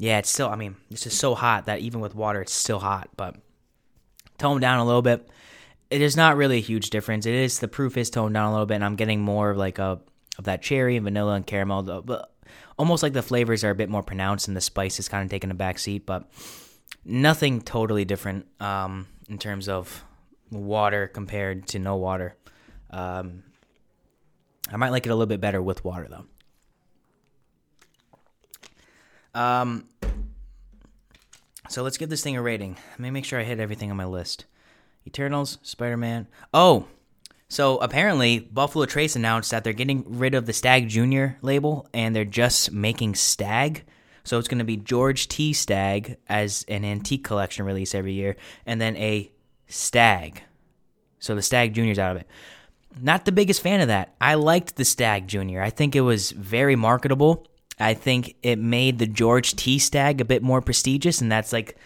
[0.02, 2.80] Yeah, it's still, I mean, this is so hot that even with water, it's still
[2.80, 3.36] hot, but
[4.36, 5.28] tone down a little bit
[5.92, 7.26] it is not really a huge difference.
[7.26, 9.58] It is the proof is toned down a little bit, and I'm getting more of
[9.58, 10.00] like a
[10.38, 11.82] of that cherry and vanilla and caramel.
[12.02, 12.32] But
[12.78, 15.30] almost like the flavors are a bit more pronounced, and the spice is kind of
[15.30, 16.06] taking a back seat.
[16.06, 16.30] But
[17.04, 20.02] nothing totally different um, in terms of
[20.50, 22.36] water compared to no water.
[22.90, 23.42] Um,
[24.70, 26.24] I might like it a little bit better with water though.
[29.38, 29.88] Um,
[31.68, 32.76] so let's give this thing a rating.
[32.92, 34.46] Let me make sure I hit everything on my list.
[35.06, 36.26] Eternals, Spider Man.
[36.52, 36.86] Oh,
[37.48, 42.16] so apparently Buffalo Trace announced that they're getting rid of the Stagg Junior label and
[42.16, 43.84] they're just making Stagg.
[44.24, 45.52] So it's going to be George T.
[45.52, 49.30] Stagg as an antique collection release every year, and then a
[49.66, 50.42] Stagg.
[51.18, 52.28] So the Stagg Junior's out of it.
[53.00, 54.14] Not the biggest fan of that.
[54.20, 55.60] I liked the Stagg Junior.
[55.60, 57.46] I think it was very marketable.
[57.82, 59.78] I think it made the George T.
[59.78, 61.76] Stagg a bit more prestigious, and that's like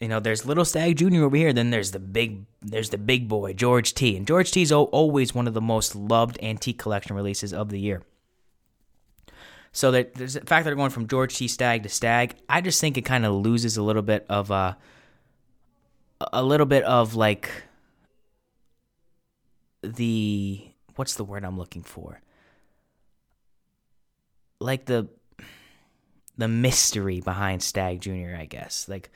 [0.00, 1.22] you know, there's little Stagg Jr.
[1.22, 1.52] over here.
[1.52, 4.16] Then there's the big, there's the big boy George T.
[4.16, 7.80] And George T is always one of the most loved antique collection releases of the
[7.80, 8.02] year.
[9.72, 11.48] So that there's the fact that they're going from George T.
[11.48, 14.74] Stagg to Stagg, I just think it kind of loses a little bit of uh,
[16.32, 17.50] a little bit of like
[19.82, 22.20] the what's the word I'm looking for?
[24.58, 25.08] Like the
[26.38, 28.36] the mystery behind Stagg Jr.
[28.38, 29.10] I guess like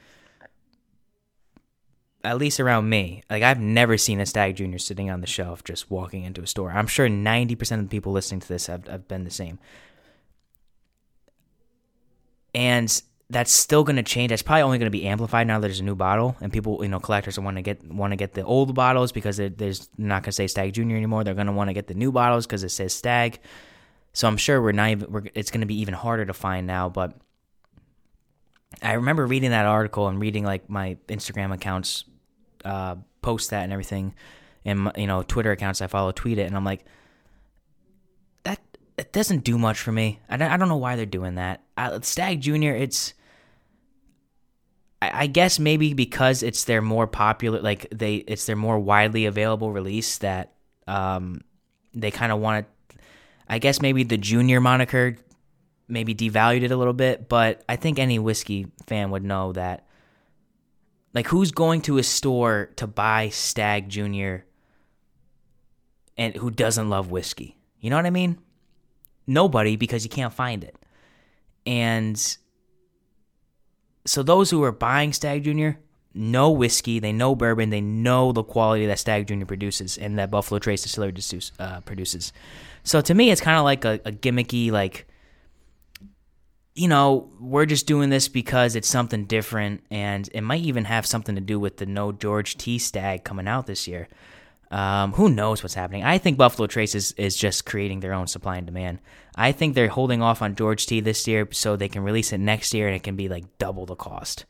[2.22, 5.64] at least around me, like I've never seen a Stagg Junior sitting on the shelf
[5.64, 6.70] just walking into a store.
[6.70, 9.58] I'm sure 90% of the people listening to this have, have been the same.
[12.54, 14.30] And that's still going to change.
[14.30, 16.80] That's probably only going to be amplified now that there's a new bottle, and people,
[16.82, 20.24] you know, collectors want to get want to get the old bottles because there's not
[20.24, 21.22] going to say Stagg Junior anymore.
[21.22, 23.38] They're going to want to get the new bottles because it says Stagg.
[24.12, 25.12] So I'm sure we're not even.
[25.12, 26.88] We're, it's going to be even harder to find now.
[26.88, 27.14] But
[28.82, 32.04] I remember reading that article and reading like my Instagram accounts
[32.64, 34.14] uh, post that and everything,
[34.64, 36.84] and you know Twitter accounts I follow tweet it, and I'm like,
[38.44, 38.60] that
[38.98, 40.20] it doesn't do much for me.
[40.28, 41.62] I don't, I don't know why they're doing that.
[41.76, 43.14] Uh, Stagg Junior, it's
[45.02, 49.26] I, I guess maybe because it's their more popular, like they it's their more widely
[49.26, 50.52] available release that
[50.86, 51.42] um
[51.94, 52.72] they kind of want to.
[53.50, 55.16] I guess maybe the junior moniker
[55.88, 59.86] maybe devalued it a little bit, but I think any whiskey fan would know that
[61.12, 64.46] like, who's going to a store to buy Stagg Junior
[66.16, 67.56] and who doesn't love whiskey?
[67.80, 68.38] You know what I mean?
[69.26, 70.76] Nobody because you can't find it.
[71.66, 72.16] And
[74.06, 75.80] so those who are buying Stagg Junior
[76.14, 80.30] know whiskey, they know bourbon, they know the quality that Stagg Junior produces and that
[80.30, 81.14] Buffalo Trace Distillery
[81.58, 82.32] uh, produces.
[82.82, 85.06] So to me, it's kind of like a, a gimmicky, like
[86.74, 91.04] you know, we're just doing this because it's something different, and it might even have
[91.04, 94.08] something to do with the no George T Stagg coming out this year.
[94.70, 96.04] Um, who knows what's happening?
[96.04, 99.00] I think Buffalo Trace is, is just creating their own supply and demand.
[99.34, 102.38] I think they're holding off on George T this year so they can release it
[102.38, 104.44] next year and it can be like double the cost.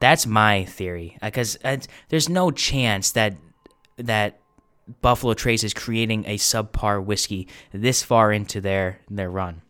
[0.00, 1.76] That's my theory because uh,
[2.08, 3.36] there's no chance that
[3.96, 4.40] that
[5.02, 9.62] Buffalo Trace is creating a subpar whiskey this far into their their run.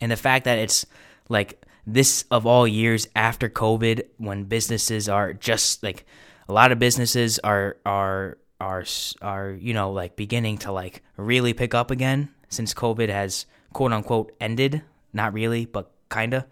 [0.00, 0.86] And the fact that it's
[1.28, 6.04] like this of all years after COVID, when businesses are just like
[6.48, 8.84] a lot of businesses are are are
[9.22, 13.92] are you know like beginning to like really pick up again since COVID has quote
[13.92, 14.82] unquote ended.
[15.14, 16.46] Not really, but kinda.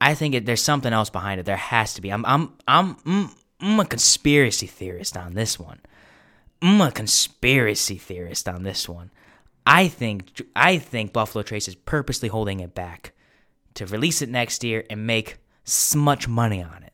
[0.00, 1.46] I think it, there's something else behind it.
[1.46, 2.10] There has to be.
[2.10, 5.80] I'm I'm I'm mm, I'm a conspiracy theorist on this one.
[6.62, 9.10] I'm a conspiracy theorist on this one.
[9.66, 13.12] I think I think Buffalo Trace is purposely holding it back
[13.74, 15.38] to release it next year and make
[15.94, 16.92] much money on it.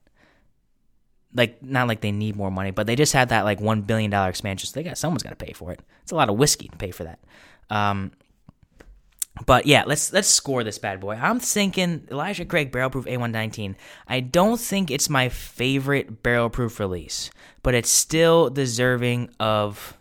[1.32, 4.10] Like not like they need more money, but they just had that like one billion
[4.10, 5.80] dollar expansion, so they got someone's got to pay for it.
[6.02, 7.18] It's a lot of whiskey to pay for that.
[7.70, 8.12] Um,
[9.46, 11.14] but yeah, let's let's score this bad boy.
[11.14, 13.74] I'm thinking Elijah Craig Barrel Proof A119.
[14.06, 17.30] I don't think it's my favorite barrel proof release,
[17.62, 19.98] but it's still deserving of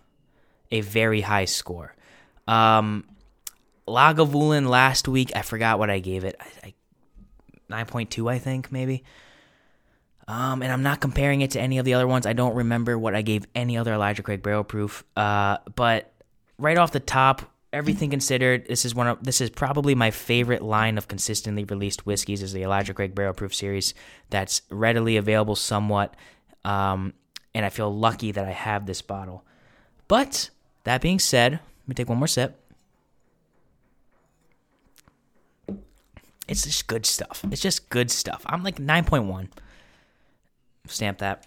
[0.72, 1.96] a very high score.
[2.48, 3.06] Um,
[3.88, 6.36] Lagavulin last week, I forgot what I gave it.
[6.40, 9.04] I, I, 9.2, I think, maybe.
[10.28, 12.26] Um, and I'm not comparing it to any of the other ones.
[12.26, 15.04] I don't remember what I gave any other Elijah Craig Barrel Proof.
[15.18, 16.14] Uh, but
[16.58, 20.62] right off the top, everything considered, this is one of this is probably my favorite
[20.62, 23.94] line of consistently released whiskeys is the Elijah Craig Barrel Proof series.
[24.30, 26.16] That's readily available somewhat,
[26.64, 27.14] um,
[27.54, 29.44] and I feel lucky that I have this bottle.
[30.08, 30.52] But
[30.84, 32.60] that being said, let me take one more sip.
[36.48, 37.44] It's just good stuff.
[37.52, 38.44] It's just good stuff.
[38.46, 39.48] I'm like 9.1.
[40.88, 41.46] Stamp that.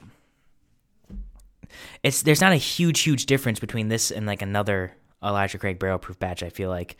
[2.03, 5.98] It's there's not a huge huge difference between this and like another Elijah Craig barrel
[5.98, 6.42] proof batch.
[6.42, 6.96] I feel like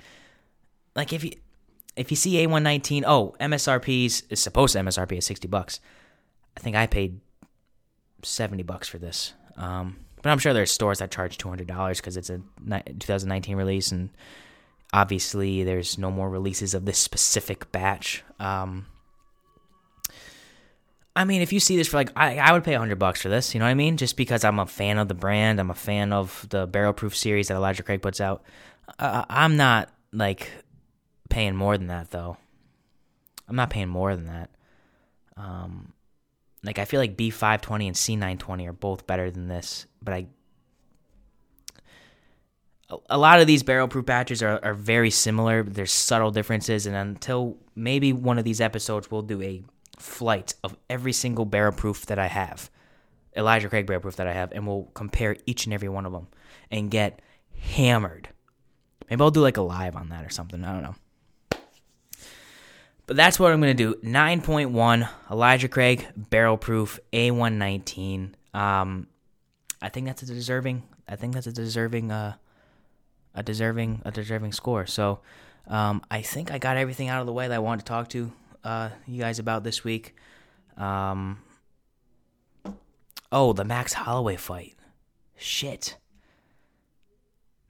[0.94, 1.32] like if you
[1.96, 5.80] if you see A119, oh, MSRP's is supposed to MSRP at 60 bucks.
[6.56, 7.20] I think I paid
[8.22, 9.32] 70 bucks for this.
[9.56, 13.56] Um, but I'm sure there's stores that charge two hundred dollars because it's a 2019
[13.56, 14.10] release, and
[14.92, 18.24] obviously there's no more releases of this specific batch.
[18.40, 18.86] Um,
[21.16, 23.30] I mean, if you see this for like, I, I would pay hundred bucks for
[23.30, 23.54] this.
[23.54, 23.96] You know what I mean?
[23.96, 27.16] Just because I'm a fan of the brand, I'm a fan of the barrel proof
[27.16, 28.42] series that Elijah Craig puts out.
[28.98, 30.50] Uh, I'm not like
[31.30, 32.36] paying more than that though.
[33.48, 34.50] I'm not paying more than that.
[35.38, 35.94] Um,
[36.62, 40.26] like I feel like B520 and C920 are both better than this, but I
[43.10, 45.62] a lot of these barrel proof batches are, are very similar.
[45.62, 49.64] There's subtle differences, and until maybe one of these episodes, we'll do a
[49.99, 52.70] flight of every single barrel proof that I have,
[53.36, 56.12] Elijah Craig barrel proof that I have, and we'll compare each and every one of
[56.12, 56.28] them
[56.70, 57.20] and get
[57.61, 58.28] hammered.
[59.09, 60.64] Maybe I'll do like a live on that or something.
[60.64, 60.94] I don't know.
[63.07, 63.94] But that's what I'm going to do.
[64.03, 68.32] 9.1 Elijah Craig Barrel Proof A119.
[68.53, 69.07] Um,
[69.80, 70.82] I think that's a deserving.
[71.09, 72.11] I think that's a deserving.
[72.11, 72.34] Uh,
[73.34, 74.03] a deserving.
[74.05, 74.86] A deserving score.
[74.86, 75.20] So,
[75.68, 78.09] um, I think I got everything out of the way that I wanted to talk
[78.11, 78.32] to
[78.66, 80.14] uh, you guys about this week.
[80.76, 81.38] Um,
[83.30, 84.74] oh, the Max Holloway fight.
[85.36, 85.96] Shit.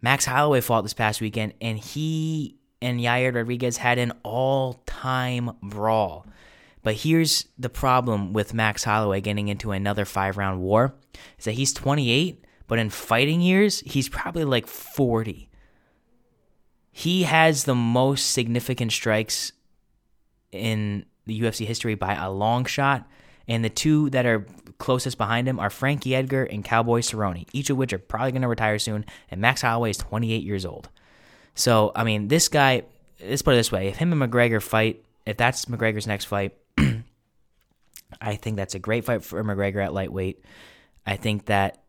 [0.00, 5.50] Max Holloway fought this past weekend, and he and Yair Rodriguez had an all time
[5.62, 6.26] brawl.
[6.82, 10.94] But here's the problem with Max Holloway getting into another five round war
[11.38, 15.50] is that he's 28, but in fighting years, he's probably like 40.
[16.92, 19.52] He has the most significant strikes
[20.56, 23.08] in the UFC history by a long shot,
[23.48, 24.46] and the two that are
[24.78, 28.42] closest behind him are Frankie Edgar and Cowboy Cerrone, each of which are probably going
[28.42, 30.88] to retire soon, and Max Holloway is 28 years old.
[31.54, 32.82] So, I mean, this guy,
[33.24, 36.56] let's put it this way if him and McGregor fight, if that's McGregor's next fight,
[38.20, 40.44] I think that's a great fight for McGregor at lightweight.
[41.06, 41.82] I think that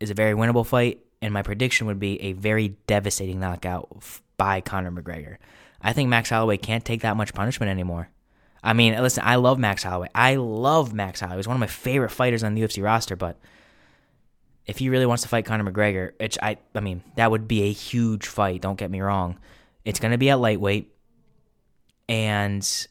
[0.00, 3.88] is a very winnable fight, and my prediction would be a very devastating knockout
[4.36, 5.36] by Conor McGregor.
[5.82, 8.10] I think Max Holloway can't take that much punishment anymore.
[8.62, 10.08] I mean, listen, I love Max Holloway.
[10.14, 11.38] I love Max Holloway.
[11.38, 13.38] He's one of my favorite fighters on the UFC roster, but
[14.66, 17.62] if he really wants to fight Conor McGregor, which I I mean, that would be
[17.62, 19.38] a huge fight, don't get me wrong.
[19.84, 20.94] It's going to be at lightweight.
[22.08, 22.86] And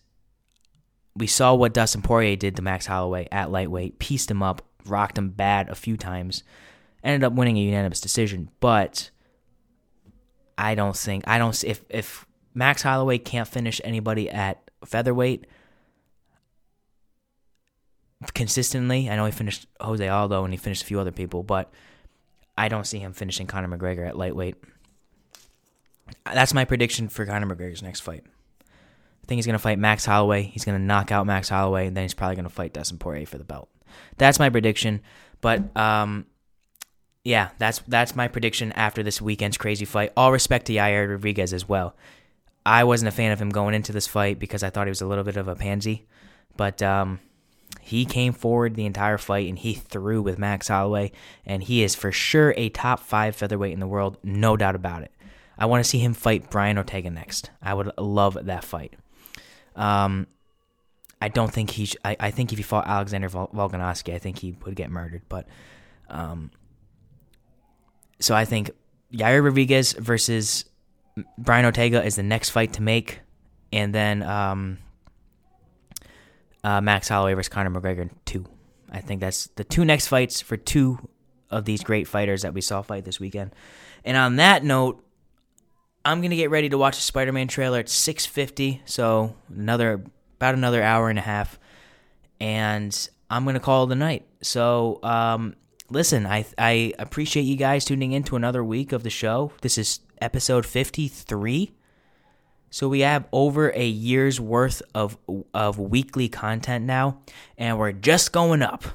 [1.16, 5.18] we saw what Dustin Poirier did to Max Holloway at lightweight, pieced him up, rocked
[5.18, 6.44] him bad a few times,
[7.04, 8.50] ended up winning a unanimous decision.
[8.60, 9.12] But
[10.58, 12.26] I don't think I don't if if
[12.60, 15.48] Max Holloway can't finish anybody at featherweight
[18.34, 19.10] consistently.
[19.10, 21.72] I know he finished Jose Aldo and he finished a few other people, but
[22.58, 24.58] I don't see him finishing Conor McGregor at lightweight.
[26.26, 28.26] That's my prediction for Conor McGregor's next fight.
[28.26, 30.44] I think he's going to fight Max Holloway.
[30.44, 32.98] He's going to knock out Max Holloway, and then he's probably going to fight Dustin
[32.98, 33.70] Poirier for the belt.
[34.18, 35.00] That's my prediction.
[35.40, 36.26] But um,
[37.24, 40.12] yeah, that's that's my prediction after this weekend's crazy fight.
[40.18, 41.96] All respect to Yair Rodriguez as well.
[42.66, 45.02] I wasn't a fan of him going into this fight because I thought he was
[45.02, 46.06] a little bit of a pansy,
[46.58, 47.20] but um,
[47.82, 51.12] he came forward the entire fight and he threw with Max Holloway,
[51.46, 55.04] and he is for sure a top five featherweight in the world, no doubt about
[55.04, 55.12] it.
[55.58, 57.50] I want to see him fight Brian Ortega next.
[57.62, 58.96] I would love that fight.
[59.76, 60.28] Um,
[61.22, 61.86] I don't think he.
[61.86, 64.90] Sh- I, I think if he fought Alexander Vol- Volkanovski, I think he would get
[64.90, 65.24] murdered.
[65.28, 65.48] But,
[66.08, 66.52] um,
[68.20, 68.72] so I think
[69.14, 70.64] Yair Rodriguez versus
[71.38, 73.20] Brian Ortega is the next fight to make,
[73.72, 74.78] and then um,
[76.64, 78.46] uh, Max Holloway versus Conor McGregor two.
[78.92, 81.10] I think that's the two next fights for two
[81.50, 83.52] of these great fighters that we saw fight this weekend.
[84.06, 85.04] And on that note,
[86.06, 90.04] I'm gonna get ready to watch the Spider-Man trailer at 6:50, so another
[90.38, 91.60] about another hour and a half,
[92.40, 94.26] and I'm gonna call the night.
[94.42, 95.56] So, um,
[95.90, 99.52] listen, I I appreciate you guys tuning in to another week of the show.
[99.62, 101.72] This is episode 53.
[102.72, 105.18] So we have over a year's worth of
[105.54, 107.22] of weekly content now,
[107.58, 108.86] and we're just going up.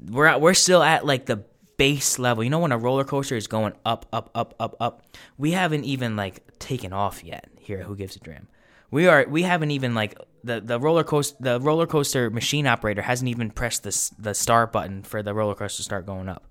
[0.00, 1.44] We're at, we're still at like the
[1.76, 2.44] base level.
[2.44, 5.02] You know when a roller coaster is going up, up, up, up, up.
[5.36, 7.48] We haven't even like taken off yet.
[7.58, 8.48] Here, who gives a damn?
[8.90, 9.26] We are.
[9.28, 11.36] We haven't even like the the roller coaster.
[11.40, 15.54] The roller coaster machine operator hasn't even pressed the the start button for the roller
[15.54, 16.46] coaster to start going up.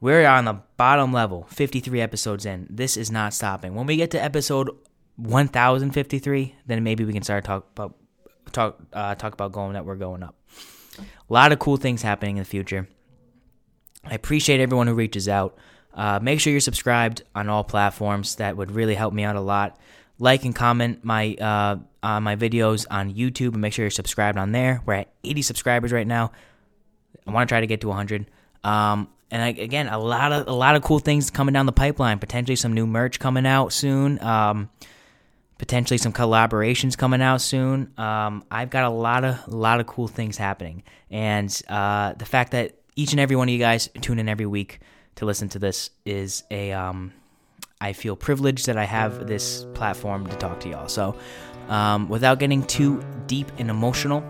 [0.00, 2.66] We're on the bottom level, 53 episodes in.
[2.70, 3.74] This is not stopping.
[3.74, 4.70] When we get to episode
[5.16, 7.94] 1053, then maybe we can start talk about
[8.52, 10.34] talk uh, talk about going that we're going up.
[10.98, 12.88] A lot of cool things happening in the future.
[14.04, 15.58] I appreciate everyone who reaches out.
[15.92, 18.36] Uh, make sure you're subscribed on all platforms.
[18.36, 19.78] That would really help me out a lot.
[20.18, 24.38] Like and comment my uh, on my videos on YouTube, and make sure you're subscribed
[24.38, 24.82] on there.
[24.86, 26.32] We're at 80 subscribers right now.
[27.26, 28.30] I want to try to get to 100.
[28.64, 31.72] Um, and I, again, a lot of a lot of cool things coming down the
[31.72, 32.18] pipeline.
[32.18, 34.22] Potentially some new merch coming out soon.
[34.22, 34.70] Um,
[35.60, 37.92] potentially some collaborations coming out soon.
[37.98, 42.24] Um, I've got a lot of a lot of cool things happening, and uh, the
[42.24, 44.80] fact that each and every one of you guys tune in every week
[45.16, 47.12] to listen to this is a um,
[47.80, 50.88] I feel privileged that I have this platform to talk to y'all.
[50.88, 51.16] So,
[51.68, 54.24] um, without getting too deep and emotional,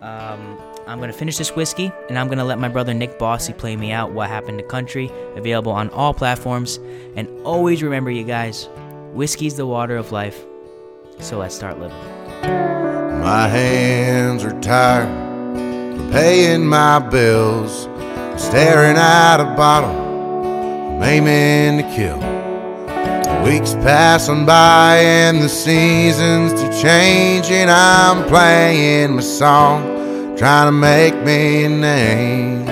[0.00, 3.18] um, I'm going to finish this whiskey and I'm going to let my brother Nick
[3.18, 6.78] Bossy play me out What Happened to Country, available on all platforms.
[7.16, 8.68] And always remember, you guys,
[9.12, 10.44] whiskey's the water of life.
[11.20, 11.96] So let's start living.
[13.20, 15.08] My hands are tired
[15.96, 17.84] from paying my bills,
[18.36, 22.18] staring at a bottle, I'm aiming to kill.
[22.18, 27.68] The weeks passing by and the seasons keep changing.
[27.70, 29.82] I'm playing my song,
[30.36, 32.64] trying to make me a name.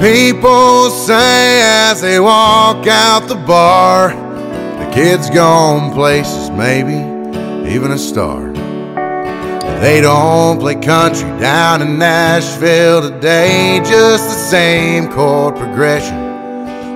[0.00, 7.13] People say as they walk out the bar, the kid's gone places, maybe
[7.74, 8.52] even a star.
[9.80, 16.16] They don't play country down in Nashville today, just the same chord progression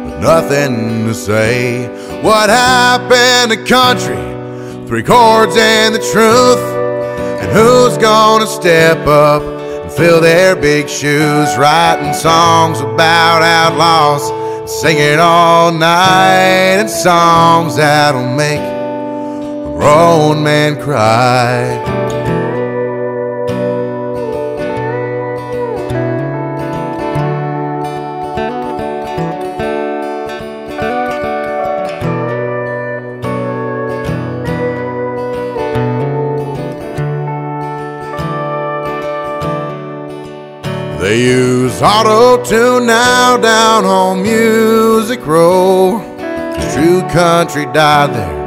[0.04, 1.88] with nothing to say.
[2.22, 4.86] What happened to country?
[4.86, 6.62] Three chords and the truth.
[7.40, 11.48] And who's gonna step up and fill their big shoes?
[11.58, 14.30] Writing songs about outlaws,
[14.80, 18.77] singing all night, and songs that'll make
[19.78, 21.84] grown man cry.
[41.00, 46.02] They use auto tune now down on Music Row.
[46.54, 48.37] 'Cause true country died there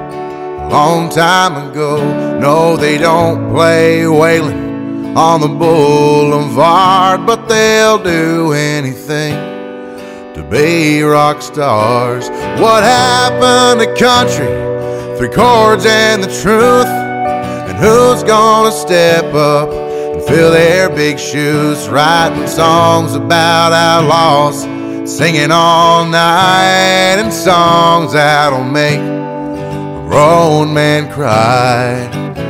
[0.72, 2.40] long time ago.
[2.40, 9.34] No, they don't play Waylon on the boulevard, but they'll do anything
[10.34, 12.30] to be rock stars.
[12.62, 14.48] What happened to country?
[15.18, 16.88] Three chords and the truth.
[16.88, 21.90] And who's gonna step up and fill their big shoes?
[21.90, 24.62] Writing songs about outlaws,
[25.06, 29.31] singing all night, and songs that'll make
[30.12, 32.41] grown man cry.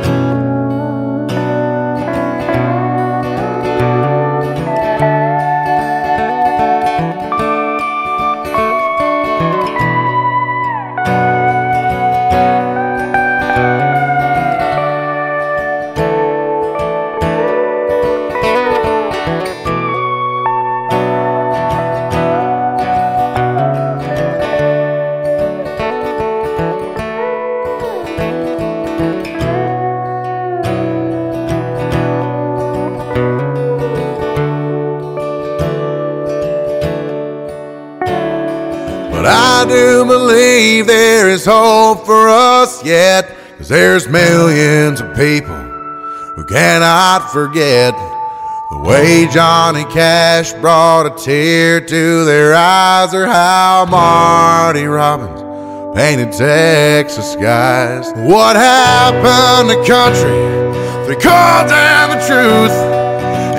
[39.10, 45.54] But I do believe there is hope for us yet, cause there's millions of people
[46.34, 47.94] who cannot forget
[48.70, 55.42] the way Johnny Cash brought a tear to their eyes, or how Marty Robbins
[55.94, 58.10] painted Texas skies.
[58.16, 60.32] What happened to country?
[61.04, 62.91] Three chords and the truth.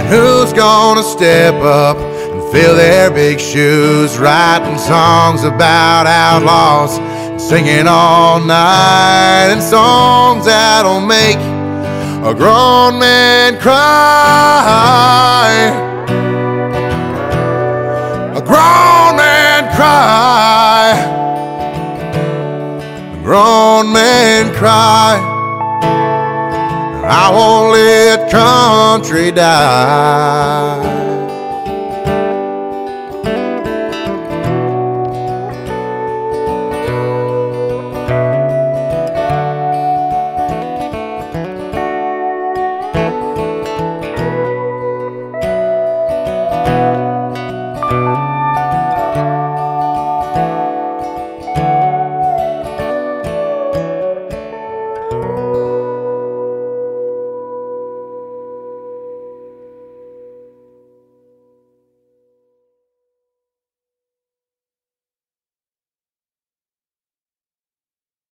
[0.03, 6.99] And who's gonna step up and fill their big shoes, writing songs about outlaws,
[7.41, 11.37] singing all night, and songs that'll make
[12.25, 13.71] a grown man cry.
[18.35, 20.99] A grown man cry.
[23.13, 25.29] A grown man cry.
[27.05, 31.02] I won't let country die.